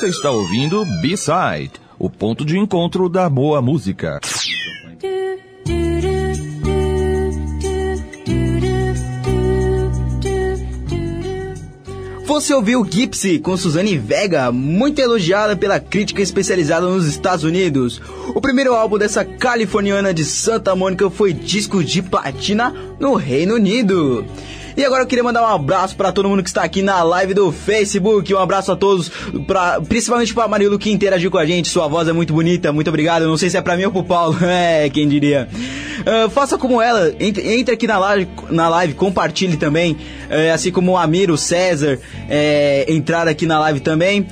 Você 0.00 0.08
está 0.08 0.30
ouvindo 0.30 0.82
B-Side, 1.02 1.72
o 1.98 2.08
ponto 2.08 2.42
de 2.42 2.56
encontro 2.56 3.06
da 3.06 3.28
boa 3.28 3.60
música. 3.60 4.18
Você 12.24 12.54
ouviu 12.54 12.82
Gypsy 12.82 13.40
com 13.40 13.54
Suzane 13.58 13.98
Vega, 13.98 14.50
muito 14.50 14.98
elogiada 15.00 15.54
pela 15.54 15.78
crítica 15.78 16.22
especializada 16.22 16.86
nos 16.86 17.06
Estados 17.06 17.44
Unidos. 17.44 18.00
O 18.34 18.40
primeiro 18.40 18.72
álbum 18.72 18.96
dessa 18.96 19.22
californiana 19.22 20.14
de 20.14 20.24
Santa 20.24 20.74
Mônica 20.74 21.10
foi 21.10 21.34
disco 21.34 21.84
de 21.84 22.00
platina 22.00 22.72
no 22.98 23.16
Reino 23.16 23.56
Unido. 23.56 24.24
E 24.80 24.84
agora 24.86 25.02
eu 25.02 25.06
queria 25.06 25.22
mandar 25.22 25.42
um 25.42 25.54
abraço 25.54 25.94
para 25.94 26.10
todo 26.10 26.26
mundo 26.26 26.42
que 26.42 26.48
está 26.48 26.62
aqui 26.62 26.80
na 26.80 27.02
live 27.02 27.34
do 27.34 27.52
Facebook. 27.52 28.32
Um 28.32 28.38
abraço 28.38 28.72
a 28.72 28.76
todos, 28.76 29.10
pra, 29.46 29.78
principalmente 29.78 30.32
para 30.32 30.48
Marilu 30.48 30.78
que 30.78 30.90
interagiu 30.90 31.30
com 31.30 31.36
a 31.36 31.44
gente. 31.44 31.68
Sua 31.68 31.86
voz 31.86 32.08
é 32.08 32.14
muito 32.14 32.32
bonita, 32.32 32.72
muito 32.72 32.88
obrigado. 32.88 33.26
Não 33.26 33.36
sei 33.36 33.50
se 33.50 33.58
é 33.58 33.60
para 33.60 33.76
mim 33.76 33.84
ou 33.84 33.92
pro 33.92 34.02
Paulo, 34.02 34.38
é, 34.42 34.88
quem 34.88 35.06
diria. 35.06 35.50
Ah, 36.06 36.30
faça 36.30 36.56
como 36.56 36.80
ela, 36.80 37.14
entre, 37.20 37.46
entre 37.58 37.74
aqui 37.74 37.86
na 37.86 37.98
live, 37.98 38.30
na 38.48 38.70
live, 38.70 38.94
compartilhe 38.94 39.58
também, 39.58 39.98
eh, 40.30 40.50
assim 40.50 40.72
como 40.72 40.92
o 40.92 40.96
Amir, 40.96 41.30
o 41.30 41.36
César, 41.36 41.98
eh, 42.30 42.86
entrar 42.88 43.28
aqui 43.28 43.44
na 43.44 43.60
live 43.60 43.80
também. 43.80 44.26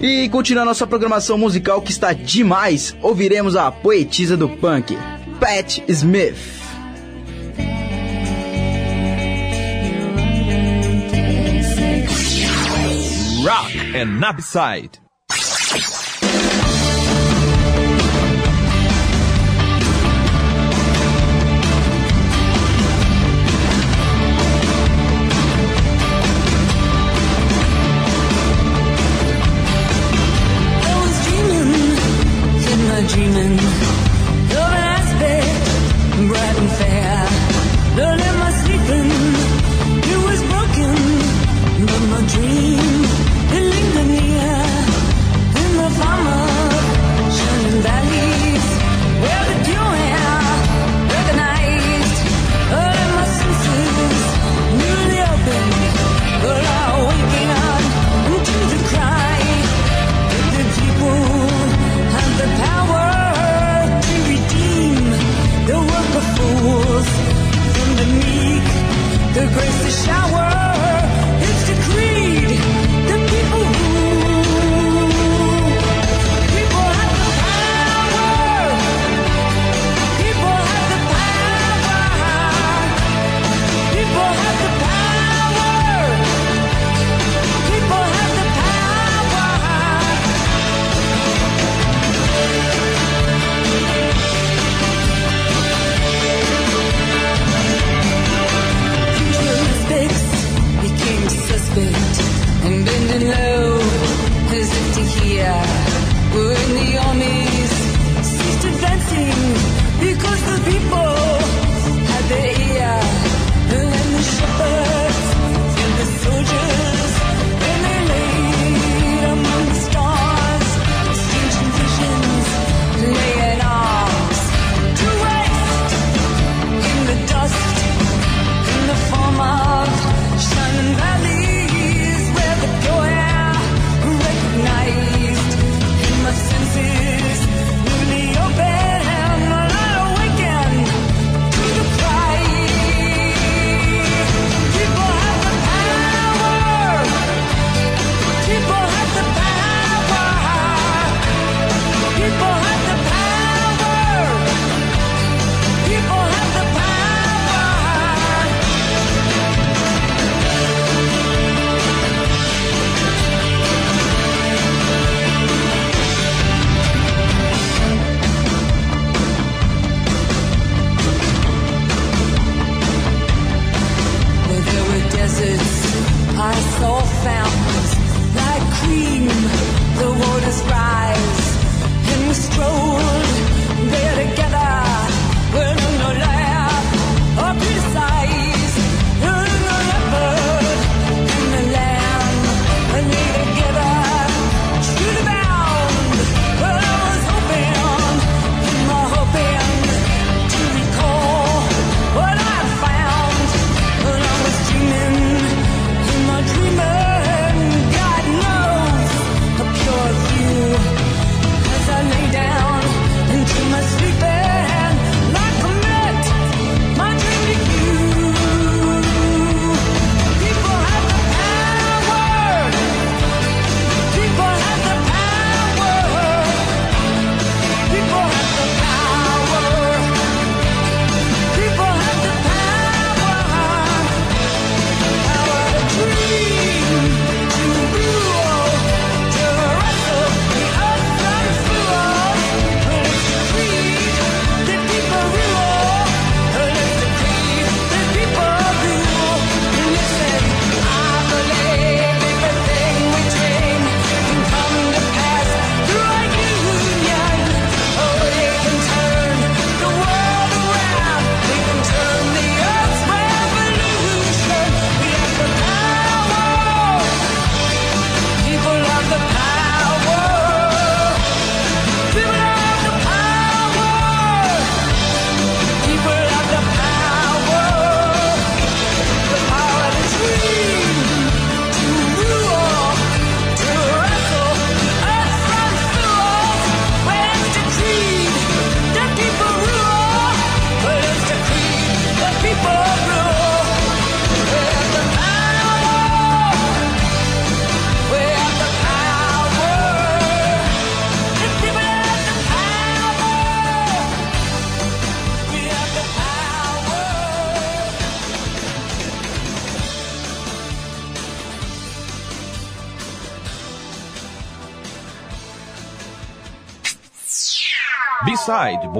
E 0.00 0.26
continuando 0.30 0.68
nossa 0.68 0.86
programação 0.86 1.36
musical 1.36 1.82
que 1.82 1.90
está 1.90 2.14
demais, 2.14 2.96
ouviremos 3.02 3.56
a 3.56 3.70
poetisa 3.70 4.38
do 4.38 4.48
punk, 4.48 4.96
Pat 5.38 5.80
Smith. 5.86 6.61
Rock 13.44 13.74
and 13.74 14.22
Nabside. 14.22 15.01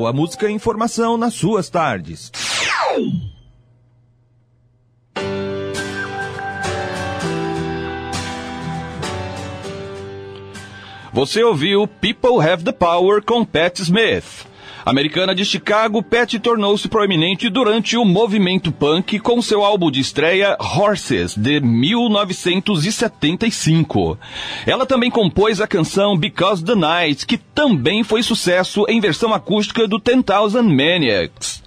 Boa 0.02 0.12
música 0.12 0.50
e 0.50 0.52
informação 0.52 1.16
nas 1.16 1.32
suas 1.32 1.70
tardes. 1.70 2.32
Você 11.12 11.44
ouviu 11.44 11.86
People 11.86 12.44
Have 12.44 12.64
the 12.64 12.72
Power 12.72 13.22
com 13.22 13.44
Pat 13.44 13.78
Smith. 13.78 14.41
Americana 14.84 15.32
de 15.34 15.44
Chicago, 15.44 16.02
Pat 16.02 16.34
tornou-se 16.40 16.88
proeminente 16.88 17.48
durante 17.48 17.96
o 17.96 18.04
movimento 18.04 18.72
punk 18.72 19.20
com 19.20 19.40
seu 19.40 19.64
álbum 19.64 19.88
de 19.90 20.00
estreia 20.00 20.56
Horses, 20.58 21.36
de 21.36 21.60
1975. 21.60 24.18
Ela 24.66 24.84
também 24.84 25.10
compôs 25.10 25.60
a 25.60 25.68
canção 25.68 26.16
Because 26.16 26.64
the 26.64 26.74
Night, 26.74 27.24
que 27.26 27.38
também 27.38 28.02
foi 28.02 28.24
sucesso 28.24 28.84
em 28.88 29.00
versão 29.00 29.32
acústica 29.32 29.86
do 29.86 29.98
10,000 29.98 30.64
Maniacs. 30.64 31.61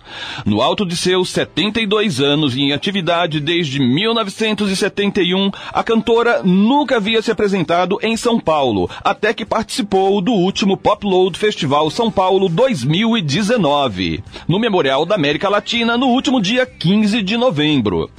No 0.46 0.62
alto 0.62 0.86
de 0.86 0.96
seus 0.96 1.30
72 1.30 2.22
anos 2.22 2.56
e 2.56 2.62
em 2.62 2.74
atividade 2.74 3.40
desde 3.40 3.80
1971, 3.80 5.52
a 5.74 5.84
cantora 5.84 6.42
nunca 6.44 6.98
havia 6.98 7.22
se 7.22 7.32
apresentado 7.32 7.98
em 8.02 8.16
São 8.16 8.40
Paulo, 8.40 8.90
até 9.04 9.34
que 9.34 9.46
participou 9.46 10.22
do 10.22 10.32
último 10.32 10.78
Pop 10.78 11.06
Load 11.06 11.38
Festival 11.38 11.90
São 11.90 12.12
Paulo 12.12 12.50
2019, 12.50 14.24
no 14.48 14.60
Memorial 14.60 15.06
da 15.06 15.16
América 15.16 15.50
Latina, 15.50 15.98
no 15.98 16.08
último 16.08 16.42
dia 16.42 16.66
15 16.66 17.22
de 17.22 17.38
novembro. 17.38 18.10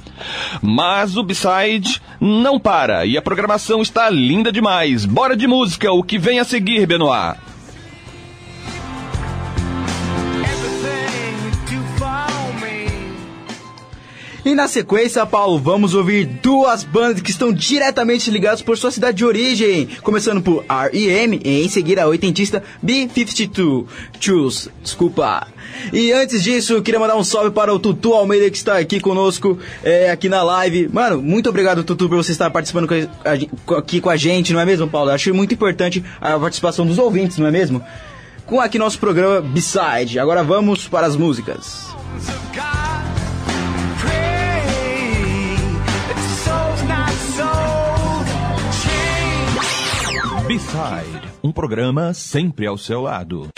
Mas 0.63 1.17
o 1.17 1.23
B-Side 1.23 2.01
não 2.21 2.59
para 2.59 3.05
e 3.05 3.17
a 3.17 3.23
programação 3.23 3.83
está 3.83 4.09
linda 4.09 4.51
demais. 4.51 5.05
Bora 5.05 5.37
de 5.37 5.47
música, 5.47 5.93
o 5.93 6.03
que 6.03 6.19
vem 6.19 6.39
a 6.39 6.45
seguir, 6.45 6.87
Benoit? 6.87 7.46
E 14.47 14.55
na 14.55 14.69
sequência, 14.69 15.27
Paulo, 15.27 15.59
vamos 15.59 15.93
ouvir 15.93 16.25
duas 16.25 16.85
bandas 16.85 17.21
que 17.21 17.33
estão 17.33 17.53
diretamente 17.53 18.31
ligadas 18.31 18.63
por 18.63 18.79
sua 18.79 18.93
cidade 18.93 19.17
de 19.17 19.25
origem. 19.25 19.89
Começando 20.05 20.41
por 20.41 20.65
R.E.M. 20.69 21.41
e 21.45 21.65
em 21.65 21.69
seguida 21.69 22.05
a 22.05 22.07
oitentista 22.07 22.63
B-52. 22.81 23.87
Choose, 24.21 24.71
desculpa. 24.81 25.49
E 25.93 26.13
antes 26.13 26.45
disso, 26.45 26.81
queria 26.81 27.01
mandar 27.01 27.17
um 27.17 27.25
salve 27.25 27.51
para 27.51 27.75
o 27.75 27.79
Tutu 27.81 28.15
Almeida 28.15 28.49
que 28.49 28.57
está 28.57 28.79
aqui 28.79 29.01
conosco, 29.01 29.59
é, 29.83 30.11
aqui 30.13 30.29
na 30.29 30.45
live. 30.45 30.89
Mano, 30.93 31.21
muito 31.21 31.49
obrigado, 31.49 31.83
Tutu, 31.83 32.09
por 32.09 32.17
você 32.17 32.31
estar 32.31 32.49
participando 32.49 32.87
com 32.87 32.95
a- 32.95 33.79
aqui 33.79 34.01
com 34.01 34.09
a 34.11 34.17
gente, 34.17 34.53
não 34.53 34.61
é 34.61 34.65
mesmo, 34.65 34.87
Paulo? 34.87 35.11
Acho 35.11 35.35
muito 35.35 35.55
importante 35.55 36.05
a 36.21 36.39
participação 36.39 36.87
dos 36.87 36.99
ouvintes, 36.99 37.37
não 37.39 37.49
é 37.49 37.51
mesmo? 37.51 37.83
Com 38.47 38.61
aqui 38.61 38.79
nosso 38.79 39.01
programa 39.01 39.41
B-Side. 39.41 40.21
Agora 40.21 40.45
vamos 40.45 40.87
para 40.87 41.05
as 41.05 41.17
músicas. 41.17 41.89
B-Side, 50.77 51.33
um 51.43 51.51
programa 51.51 52.13
sempre 52.13 52.67
ao 52.67 52.77
seu 52.77 53.01
lado. 53.01 53.49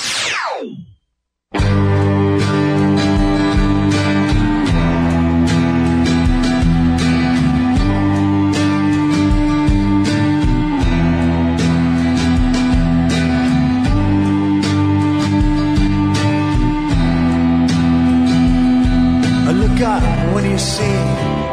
Look 19.51 19.81
up, 19.83 20.03
do 20.41 20.49
you 20.49 20.59
see? 20.59 20.85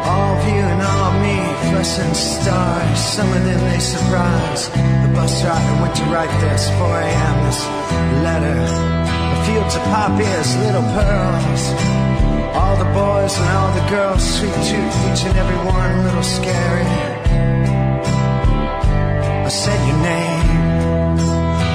All 0.06 0.38
of 0.38 0.48
you 0.48 0.62
and 0.62 0.95
fluorescent 1.86 2.16
stars. 2.16 3.00
Some 3.00 3.28
of 3.32 3.44
them 3.44 3.60
they 3.70 3.80
surprise. 3.80 4.70
The 4.70 5.12
bus 5.14 5.42
driver 5.42 5.82
went 5.82 5.96
to 5.96 6.04
write 6.06 6.34
this 6.42 6.70
4 6.70 7.00
a.m. 7.02 7.46
This 7.46 7.62
letter. 8.26 8.60
The 9.32 9.40
fields 9.46 9.76
of 9.76 9.84
poppies, 9.94 10.56
little 10.66 10.88
pearls. 10.98 11.64
All 12.58 12.76
the 12.78 12.90
boys 13.02 13.38
and 13.38 13.50
all 13.58 13.72
the 13.74 13.86
girls, 13.90 14.24
sweet 14.24 14.56
tooth, 14.70 14.98
each 15.10 15.24
and 15.30 15.38
every 15.38 15.60
one, 15.66 16.04
little 16.06 16.24
scary. 16.24 16.90
I 19.46 19.50
said 19.50 19.80
your 19.88 20.02
name. 20.02 20.46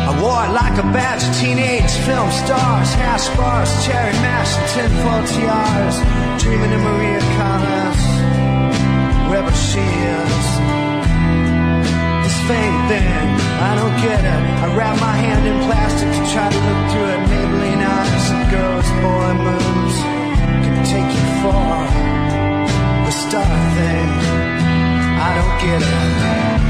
I 0.09 0.13
wore 0.21 0.43
it 0.47 0.53
like 0.53 0.77
a 0.79 0.87
badge 0.91 1.23
of 1.23 1.33
teenage 1.39 1.95
film 2.07 2.31
stars, 2.33 2.91
hash 2.95 3.29
bars, 3.37 3.71
cherry 3.87 4.13
mash, 4.25 4.53
and 4.59 4.67
tinfoil 4.75 5.23
tiaras. 5.31 5.97
Dreaming 6.43 6.73
of 6.73 6.81
Maria 6.81 7.21
Callas, 7.37 8.20
wherever 9.31 9.55
she 9.55 9.79
is. 9.79 10.47
This 12.25 12.39
fame 12.51 12.79
thing, 12.91 13.27
I 13.69 13.73
don't 13.79 13.97
get 14.03 14.21
it. 14.33 14.43
I 14.65 14.67
wrap 14.75 14.99
my 14.99 15.15
hand 15.25 15.47
in 15.47 15.57
plastic 15.67 16.11
to 16.11 16.23
try 16.35 16.49
to 16.51 16.61
look 16.67 16.83
through 16.91 17.09
it. 17.15 17.21
Maybelline 17.31 17.83
eyes 17.97 18.27
and 18.35 18.45
girls, 18.51 18.89
boy 19.05 19.31
moves 19.47 19.99
can 20.65 20.77
take 20.93 21.11
you 21.17 21.27
far. 21.43 21.87
The 23.07 23.13
star 23.25 23.57
thing, 23.79 24.11
I 25.27 25.31
don't 25.39 25.57
get 25.65 25.81
it. 26.67 26.70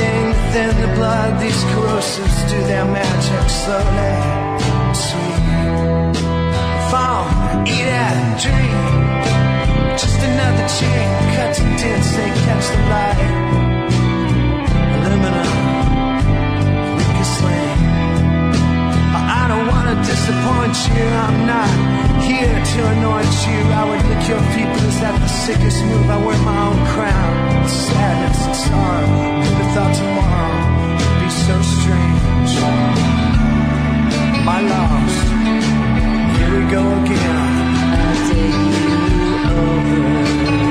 within 0.51 0.75
the 0.81 0.87
blood, 0.95 1.39
these 1.39 1.63
corrosives 1.71 2.43
do 2.51 2.59
their 2.67 2.83
magic 2.83 3.49
slowly, 3.49 4.15
sweet. 4.93 6.15
Phone, 6.91 7.65
eat 7.65 7.87
it, 7.87 8.15
drink. 8.43 9.23
Just 10.01 10.19
another 10.19 10.67
chain, 10.77 11.07
cut 11.35 11.55
to 11.55 11.63
dents, 11.79 12.11
they 12.17 12.29
catch 12.43 12.67
the 12.73 12.81
light. 12.91 13.31
Aluminum, 14.95 15.51
weak 16.97 17.17
as. 17.23 17.31
I 19.39 19.43
don't 19.47 19.67
wanna 19.71 19.95
disappoint 20.03 20.75
you, 20.91 21.05
I'm 21.25 21.37
not 21.47 22.10
here 22.31 22.63
to 22.73 22.79
anoint 22.95 23.35
you. 23.47 23.59
I 23.79 23.83
would 23.89 24.03
lick 24.09 24.23
your 24.29 24.41
but 24.71 24.83
is 24.89 24.99
that 25.03 25.15
the 25.19 25.27
sickest 25.27 25.83
move? 25.85 26.09
I 26.09 26.17
wear 26.25 26.39
my 26.51 26.59
own 26.67 26.79
crown. 26.93 27.33
Sadness 27.67 28.41
and 28.47 28.57
sorrow, 28.67 29.07
never 29.43 29.65
thought 29.73 29.93
tomorrow 30.01 30.55
would 30.97 31.15
be 31.23 31.29
so 31.45 31.55
strange. 31.75 32.51
My 34.49 34.59
loss, 34.73 35.15
here 36.37 36.51
we 36.57 36.63
go 36.71 36.83
again. 37.03 37.61
Aluminum 39.51 40.70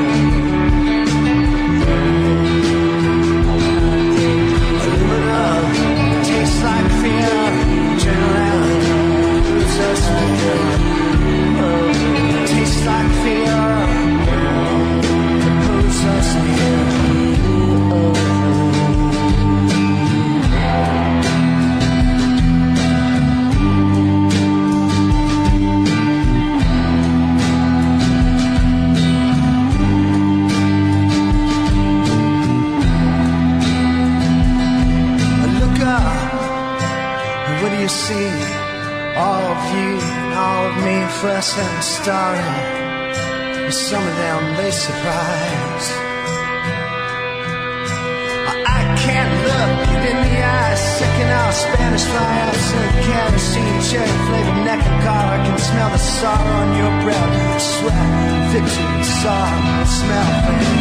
saw, 59.23 59.85
smell 59.85 60.47
things. 60.47 60.80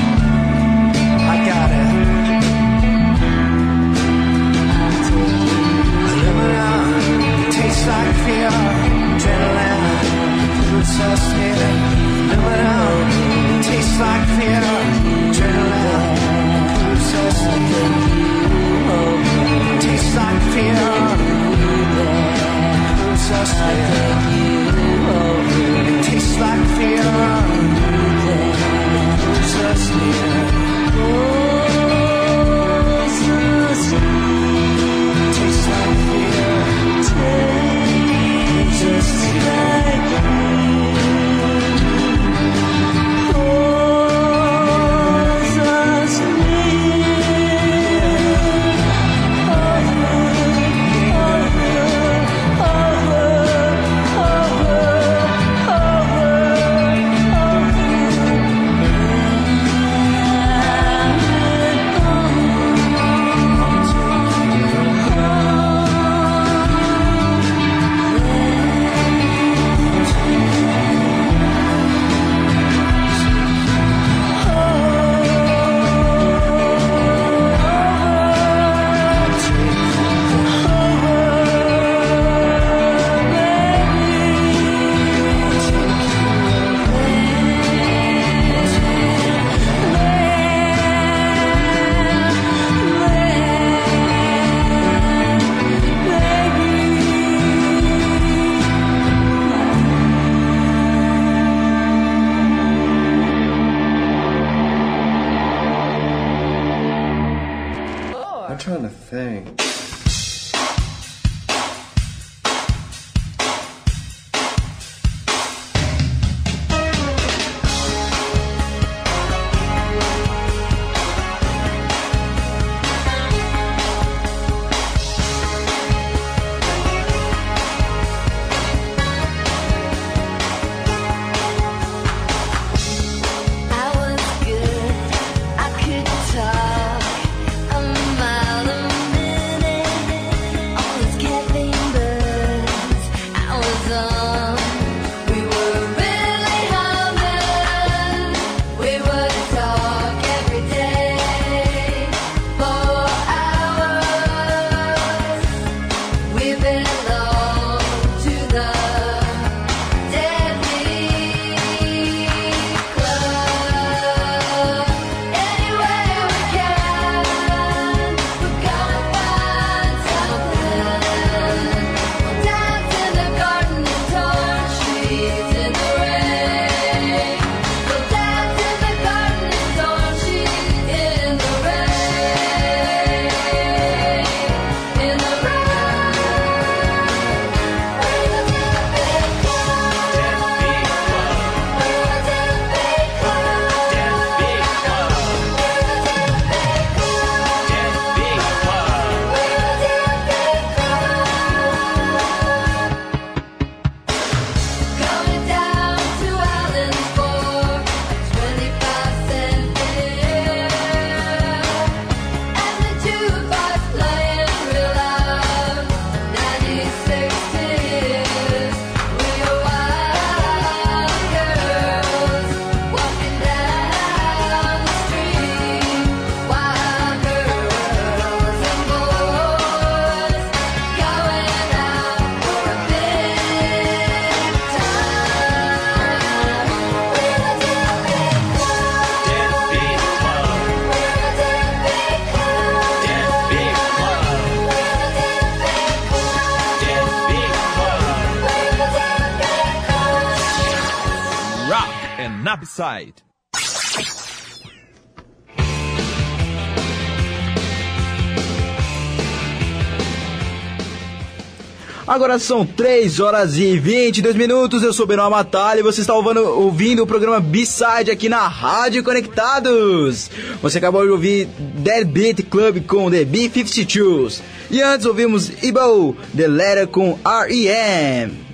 Agora 262.08 262.40
são 262.40 262.66
3 262.66 263.20
horas 263.20 263.58
e 263.58 263.78
22 263.78 264.36
minutos. 264.36 264.82
Eu 264.82 264.92
sou 264.92 265.06
Benoit 265.06 265.30
Matalha 265.30 265.82
e 265.82 265.84
você 265.84 266.02
está 266.02 266.16
ouvindo, 266.16 266.44
ouvindo 266.44 267.04
o 267.04 267.08
programa 267.08 267.40
B-Side 267.40 268.10
aqui 268.10 268.28
na 268.28 268.48
Rádio 268.48 269.04
Conectados. 269.04 270.32
Você 270.60 270.80
acabou 270.80 271.04
de 271.06 271.12
ouvir 271.12 271.48
Dead 271.60 272.08
Beat 272.08 272.50
Club 272.50 272.88
com 272.88 273.12
The 273.12 273.26
B-52s. 273.26 274.42
E 274.72 274.82
antes 274.82 275.06
ouvimos 275.06 275.52
Ibo, 275.62 276.16
The 276.36 276.48
Letter 276.48 276.88
com 276.88 277.20
R.E.M. 277.24 278.49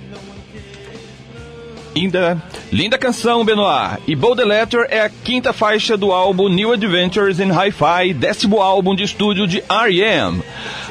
Linda, 1.96 2.36
linda 2.70 2.98
canção, 2.98 3.42
Benoit. 3.42 3.98
E 4.06 4.14
Bold 4.14 4.44
Letter 4.44 4.86
é 4.90 5.00
a 5.00 5.08
quinta 5.08 5.54
faixa 5.54 5.96
do 5.96 6.12
álbum 6.12 6.46
New 6.46 6.70
Adventures 6.70 7.40
in 7.40 7.50
Hi-Fi, 7.50 8.12
décimo 8.12 8.60
álbum 8.60 8.94
de 8.94 9.02
estúdio 9.02 9.46
de 9.46 9.64
R.E.M. 9.66 10.42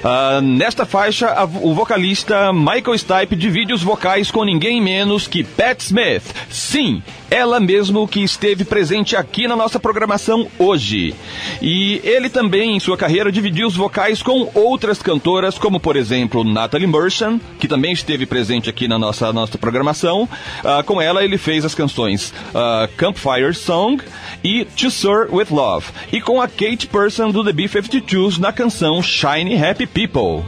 Ah, 0.08 0.40
nesta 0.40 0.86
faixa, 0.86 1.28
a- 1.30 1.46
o 1.46 1.74
vocalista 1.74 2.54
Michael 2.54 2.96
Stipe 2.96 3.36
divide 3.36 3.74
os 3.74 3.82
vocais 3.82 4.30
com 4.30 4.44
ninguém 4.44 4.80
menos 4.80 5.26
que 5.26 5.44
Pat 5.44 5.80
Smith. 5.82 6.22
Sim, 6.48 7.02
ela 7.32 7.60
mesmo 7.60 8.08
que 8.08 8.20
esteve 8.24 8.64
presente 8.64 9.16
aqui 9.16 9.48
na 9.48 9.56
nossa 9.56 9.80
programação 9.80 10.48
hoje. 10.60 11.16
E 11.60 12.00
ele 12.04 12.30
também, 12.30 12.76
em 12.76 12.80
sua 12.80 12.96
carreira, 12.96 13.32
dividiu 13.32 13.66
os 13.68 13.76
vocais 13.76 14.22
com 14.22 14.48
outras 14.54 15.02
cantoras, 15.02 15.58
como 15.58 15.80
por 15.80 15.96
exemplo 15.96 16.44
Natalie 16.44 16.86
Merchant, 16.86 17.40
que 17.60 17.68
também 17.68 17.92
esteve 17.92 18.28
presente 18.28 18.70
aqui 18.70 18.88
na 18.88 19.00
nossa, 19.00 19.34
nossa 19.34 19.58
programação. 19.58 20.30
Ah, 20.64 20.84
com 20.84 21.02
ela, 21.02 21.24
ele 21.24 21.40
fez 21.40 21.66
as 21.66 21.74
canções 21.74 22.32
ah, 22.54 22.88
Campfire 22.96 23.56
Song 23.56 24.04
e 24.44 24.66
To 24.66 24.92
Soar 24.92 25.34
With 25.34 25.48
Love. 25.50 25.88
E 26.12 26.22
com 26.22 26.40
a 26.40 26.48
Kate 26.48 26.86
Person 26.86 27.32
do 27.32 27.44
The 27.44 27.54
B-52s 27.54 28.38
na 28.38 28.52
canção 28.54 29.02
Shiny 29.02 29.56
Happy 29.58 29.95
People. 29.96 30.44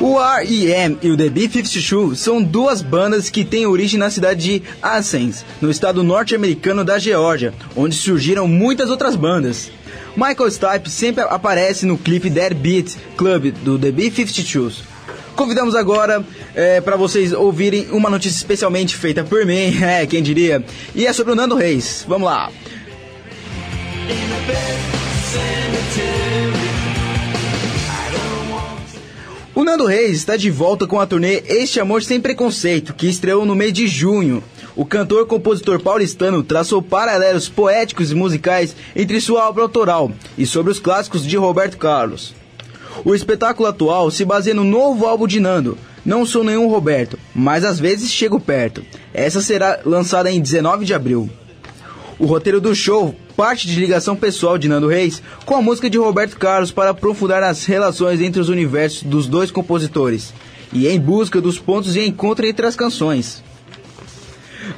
O 0.00 0.20
R.E.M. 0.20 0.98
e 1.02 1.10
o 1.10 1.16
The 1.16 1.28
B-52 1.28 2.14
são 2.14 2.40
duas 2.40 2.80
bandas 2.80 3.28
que 3.28 3.44
têm 3.44 3.66
origem 3.66 3.98
na 3.98 4.08
cidade 4.08 4.40
de 4.40 4.62
Athens, 4.80 5.44
no 5.60 5.68
estado 5.68 6.04
norte-americano 6.04 6.84
da 6.84 6.96
Geórgia, 6.96 7.52
onde 7.74 7.96
surgiram 7.96 8.46
muitas 8.46 8.88
outras 8.88 9.16
bandas. 9.16 9.72
Michael 10.16 10.48
Stipe 10.52 10.88
sempre 10.88 11.24
aparece 11.24 11.84
no 11.84 11.98
clipe 11.98 12.30
Dead 12.30 12.54
Beat 12.54 12.96
Club 13.16 13.50
do 13.64 13.80
The 13.80 13.90
B-52s. 13.90 14.82
Convidamos 15.34 15.74
agora 15.74 16.24
para 16.84 16.96
vocês 16.96 17.32
ouvirem 17.32 17.88
uma 17.90 18.08
notícia 18.08 18.36
especialmente 18.36 18.94
feita 18.94 19.24
por 19.24 19.44
mim, 19.44 19.76
é, 19.82 20.06
quem 20.06 20.22
diria, 20.22 20.64
e 20.94 21.04
é 21.04 21.12
sobre 21.12 21.32
o 21.32 21.34
Nando 21.34 21.56
Reis. 21.56 22.04
Vamos 22.06 22.26
lá. 22.26 22.48
O 29.60 29.64
Nando 29.64 29.84
Reis 29.84 30.16
está 30.16 30.38
de 30.38 30.50
volta 30.50 30.86
com 30.86 30.98
a 30.98 31.06
turnê 31.06 31.42
Este 31.46 31.80
Amor 31.80 32.02
Sem 32.02 32.18
Preconceito, 32.18 32.94
que 32.94 33.06
estreou 33.06 33.44
no 33.44 33.54
mês 33.54 33.74
de 33.74 33.86
junho. 33.86 34.42
O 34.74 34.86
cantor-compositor 34.86 35.80
paulistano 35.80 36.42
traçou 36.42 36.80
paralelos 36.80 37.48
poéticos 37.48 38.10
e 38.10 38.14
musicais 38.14 38.74
entre 38.96 39.20
sua 39.20 39.46
obra 39.46 39.62
autoral 39.62 40.10
e 40.38 40.46
sobre 40.46 40.72
os 40.72 40.78
clássicos 40.78 41.26
de 41.26 41.36
Roberto 41.36 41.76
Carlos. 41.76 42.34
O 43.04 43.14
espetáculo 43.14 43.68
atual 43.68 44.10
se 44.10 44.24
baseia 44.24 44.54
no 44.54 44.64
novo 44.64 45.04
álbum 45.04 45.26
de 45.26 45.38
Nando, 45.38 45.76
Não 46.06 46.24
Sou 46.24 46.42
Nenhum 46.42 46.68
Roberto, 46.68 47.18
mas 47.34 47.62
às 47.62 47.78
vezes 47.78 48.10
chego 48.10 48.40
perto. 48.40 48.82
Essa 49.12 49.42
será 49.42 49.80
lançada 49.84 50.30
em 50.30 50.40
19 50.40 50.86
de 50.86 50.94
abril. 50.94 51.28
O 52.18 52.24
roteiro 52.24 52.62
do 52.62 52.74
show 52.74 53.14
parte 53.40 53.66
de 53.66 53.80
ligação 53.80 54.14
pessoal 54.14 54.58
de 54.58 54.68
Nando 54.68 54.86
Reis 54.86 55.22
com 55.46 55.56
a 55.56 55.62
música 55.62 55.88
de 55.88 55.96
Roberto 55.96 56.36
Carlos 56.36 56.70
para 56.70 56.90
aprofundar 56.90 57.42
as 57.42 57.64
relações 57.64 58.20
entre 58.20 58.38
os 58.38 58.50
universos 58.50 59.02
dos 59.02 59.26
dois 59.26 59.50
compositores 59.50 60.34
e 60.74 60.86
em 60.86 61.00
busca 61.00 61.40
dos 61.40 61.58
pontos 61.58 61.94
de 61.94 62.06
encontro 62.06 62.44
entre 62.44 62.66
as 62.66 62.76
canções. 62.76 63.42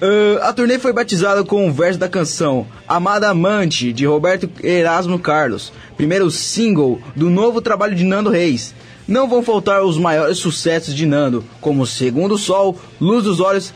Ah, 0.00 0.50
a 0.50 0.52
turnê 0.52 0.78
foi 0.78 0.92
batizada 0.92 1.42
com 1.42 1.68
o 1.68 1.72
verso 1.72 1.98
da 1.98 2.08
canção 2.08 2.64
Amada 2.86 3.28
Amante, 3.28 3.92
de 3.92 4.06
Roberto 4.06 4.48
Erasmo 4.62 5.18
Carlos, 5.18 5.72
primeiro 5.96 6.30
single 6.30 7.00
do 7.16 7.28
novo 7.28 7.60
trabalho 7.60 7.96
de 7.96 8.04
Nando 8.04 8.30
Reis. 8.30 8.76
Não 9.08 9.28
vão 9.28 9.42
faltar 9.42 9.82
os 9.82 9.98
maiores 9.98 10.38
sucessos 10.38 10.94
de 10.94 11.04
Nando, 11.04 11.44
como 11.60 11.84
Segundo 11.84 12.38
Sol, 12.38 12.78
Luz 13.00 13.24
dos 13.24 13.40
Olhos, 13.40 13.74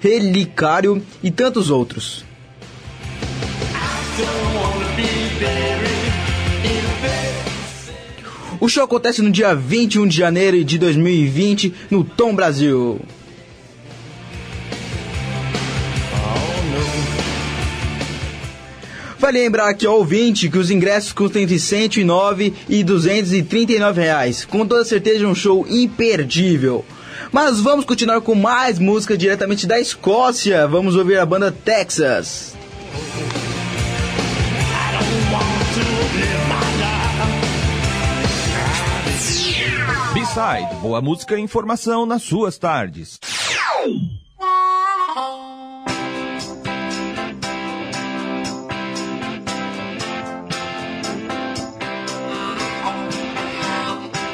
Relicário 0.00 1.00
e 1.22 1.30
tantos 1.30 1.70
outros. 1.70 2.24
O 8.60 8.68
show 8.68 8.82
acontece 8.82 9.20
no 9.20 9.30
dia 9.30 9.54
21 9.54 10.06
de 10.06 10.16
janeiro 10.16 10.64
de 10.64 10.78
2020 10.78 11.74
no 11.90 12.02
Tom 12.02 12.34
Brasil. 12.34 12.98
Vale 19.18 19.38
lembrar 19.38 19.68
aqui 19.68 19.86
ao 19.86 19.96
ouvinte 19.96 20.48
que 20.48 20.58
os 20.58 20.70
ingressos 20.70 21.12
custam 21.12 21.42
entre 21.42 21.58
109 21.58 22.54
e 22.68 22.82
239 22.82 24.00
reais. 24.00 24.44
Com 24.44 24.66
toda 24.66 24.84
certeza 24.84 25.26
um 25.26 25.34
show 25.34 25.66
imperdível. 25.68 26.84
Mas 27.32 27.60
vamos 27.60 27.84
continuar 27.84 28.20
com 28.20 28.34
mais 28.34 28.78
música 28.78 29.16
diretamente 29.16 29.66
da 29.66 29.80
Escócia. 29.80 30.66
Vamos 30.66 30.94
ouvir 30.94 31.18
a 31.18 31.26
banda 31.26 31.50
Texas. 31.50 32.54
B-Side, 40.34 40.74
boa 40.82 41.00
música 41.00 41.38
e 41.38 41.40
informação 41.40 42.04
nas 42.04 42.24
suas 42.24 42.58
tardes. 42.58 43.20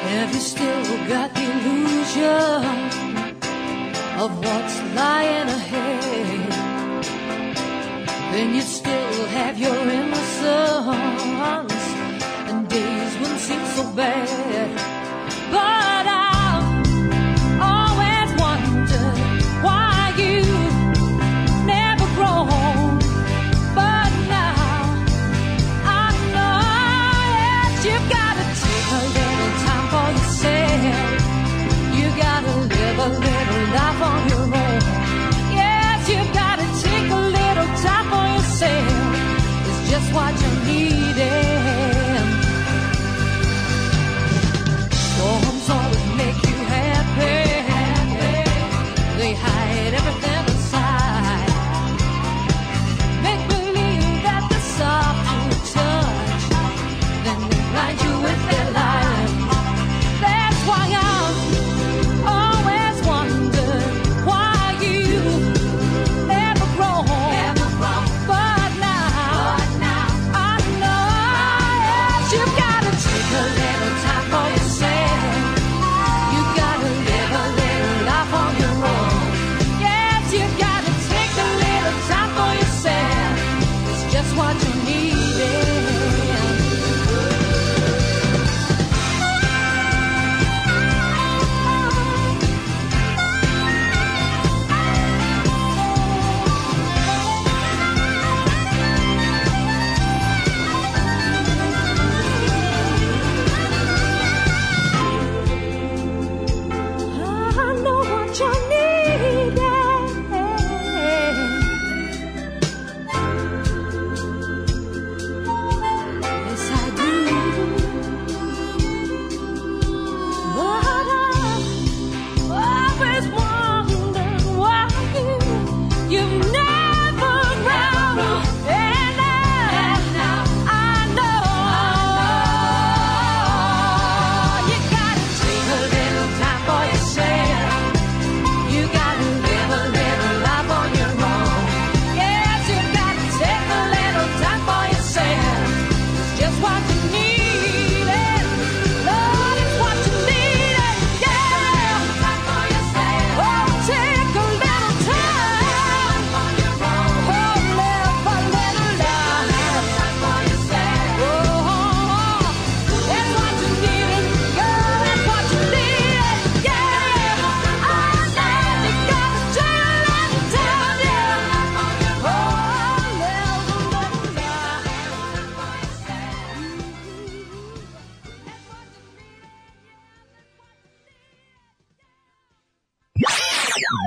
Have 0.08 0.32
you 0.32 0.40
still 0.40 0.64
got 1.06 1.34
the 1.34 1.42
illusion 1.42 2.64
of 4.18 4.30
what's 4.38 4.80
lying 4.94 5.48
ahead? 5.50 6.48
Then 8.32 8.54
you 8.54 8.62
still 8.62 9.26
have 9.34 9.58
your 9.58 9.76
innocence, 9.76 11.74
and 12.48 12.66
days 12.68 13.18
wouldn't 13.20 13.40
seem 13.40 13.66
so 13.76 13.84
bad. 13.92 14.89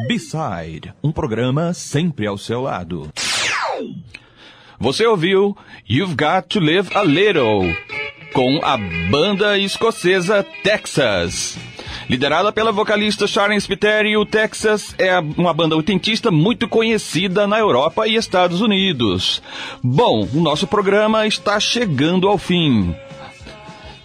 B-Side, 0.07 0.93
um 1.03 1.11
programa 1.11 1.73
sempre 1.73 2.25
ao 2.25 2.37
seu 2.37 2.61
lado. 2.61 3.11
Você 4.79 5.05
ouviu 5.05 5.57
You've 5.89 6.15
Got 6.15 6.47
to 6.49 6.59
Live 6.59 6.89
a 6.95 7.03
Little, 7.03 7.75
com 8.33 8.59
a 8.63 8.77
banda 8.77 9.57
escocesa 9.57 10.45
Texas. 10.63 11.57
Liderada 12.09 12.51
pela 12.51 12.71
vocalista 12.71 13.27
Sharon 13.27 13.59
Spiteri, 13.59 14.15
o 14.17 14.25
Texas 14.25 14.95
é 14.97 15.19
uma 15.19 15.53
banda 15.53 15.75
oitentista 15.75 16.31
muito 16.31 16.67
conhecida 16.67 17.47
na 17.47 17.59
Europa 17.59 18.07
e 18.07 18.15
Estados 18.15 18.61
Unidos. 18.61 19.41
Bom, 19.81 20.27
o 20.33 20.41
nosso 20.41 20.67
programa 20.67 21.25
está 21.27 21.59
chegando 21.59 22.27
ao 22.27 22.37
fim. 22.37 22.95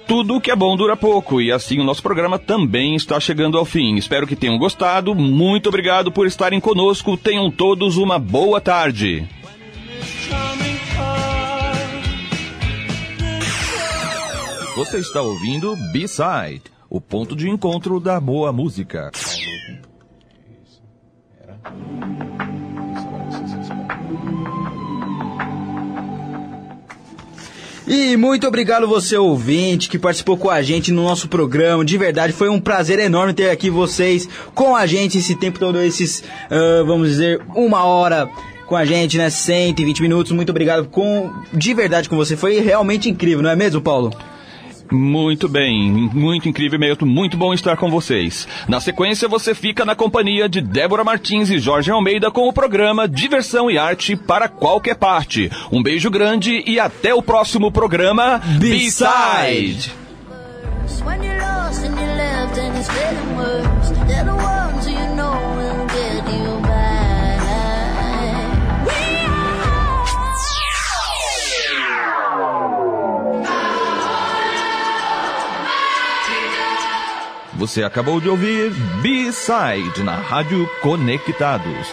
Tudo 0.09 0.41
que 0.41 0.51
é 0.51 0.57
bom 0.57 0.75
dura 0.75 0.97
pouco 0.97 1.39
e 1.39 1.53
assim 1.53 1.79
o 1.79 1.85
nosso 1.85 2.03
programa 2.03 2.39
também 2.39 2.97
está 2.97 3.21
chegando 3.21 3.59
ao 3.59 3.67
fim. 3.67 3.97
Espero 3.97 4.27
que 4.27 4.35
tenham 4.35 4.57
gostado. 4.57 5.15
Muito 5.15 5.69
obrigado 5.69 6.11
por 6.11 6.27
estarem 6.27 6.59
conosco. 6.59 7.15
Tenham 7.15 7.51
todos 7.51 7.99
uma 7.99 8.19
boa 8.19 8.59
tarde. 8.59 9.29
Você 14.77 14.99
está 14.99 15.21
ouvindo 15.21 15.77
B-Side, 15.93 16.63
o 16.89 17.03
ponto 17.03 17.37
de 17.37 17.51
encontro 17.51 18.01
da 18.01 18.19
boa 18.19 18.51
música. 18.51 19.11
E 27.91 28.19
muito 28.19 28.47
obrigado 28.47 28.87
você 28.87 29.17
ouvinte 29.17 29.89
que 29.89 29.99
participou 29.99 30.37
com 30.37 30.51
a 30.51 30.61
gente 30.61 30.93
no 30.93 31.03
nosso 31.03 31.27
programa. 31.27 31.83
De 31.83 31.97
verdade, 31.97 32.35
foi 32.35 32.51
um 32.51 32.61
prazer 32.61 32.99
enorme 32.99 33.33
ter 33.33 33.49
aqui 33.49 33.71
vocês 33.71 34.29
com 34.55 34.77
a 34.77 34.85
gente 34.85 35.17
esse 35.17 35.35
tempo 35.35 35.59
todo, 35.59 35.81
esses, 35.81 36.23
ah, 36.51 36.83
vamos 36.85 37.09
dizer, 37.09 37.41
uma 37.55 37.85
hora 37.85 38.29
com 38.67 38.77
a 38.77 38.85
gente, 38.85 39.17
né? 39.17 39.31
120 39.31 40.03
minutos. 40.03 40.33
Muito 40.33 40.51
obrigado 40.51 40.87
com, 40.89 41.33
de 41.51 41.73
verdade 41.73 42.11
com 42.11 42.17
você. 42.17 42.37
Foi 42.37 42.61
realmente 42.61 43.09
incrível, 43.09 43.43
não 43.43 43.49
é 43.49 43.57
mesmo, 43.57 43.81
Paulo? 43.81 44.13
Muito 44.91 45.49
bem, 45.49 45.91
muito 45.91 46.49
incrível 46.49 46.79
mesmo, 46.79 47.07
muito 47.07 47.37
bom 47.37 47.53
estar 47.53 47.77
com 47.77 47.91
vocês. 47.91 48.49
Na 48.67 48.81
sequência, 48.81 49.29
você 49.29 49.55
fica 49.55 49.85
na 49.85 49.95
companhia 49.95 50.49
de 50.49 50.61
Débora 50.61 51.05
Martins 51.05 51.51
e 51.51 51.59
Jorge 51.59 51.91
Almeida 51.91 52.31
com 52.31 52.49
o 52.49 52.53
programa 52.53 53.07
Diversão 53.07 53.71
e 53.71 53.77
Arte 53.79 54.17
para 54.17 54.49
qualquer 54.49 54.97
parte. 54.97 55.51
Um 55.71 55.83
beijo 55.83 56.11
grande 56.11 56.63
e 56.67 56.81
até 56.81 57.15
o 57.15 57.23
próximo 57.23 57.71
programa 57.71 58.41
B-Side. 58.59 59.93
Você 77.59 77.83
acabou 77.83 78.21
de 78.21 78.29
ouvir 78.29 78.71
B-Side 79.03 80.05
na 80.05 80.15
Rádio 80.15 80.71
Conectados. 80.81 81.93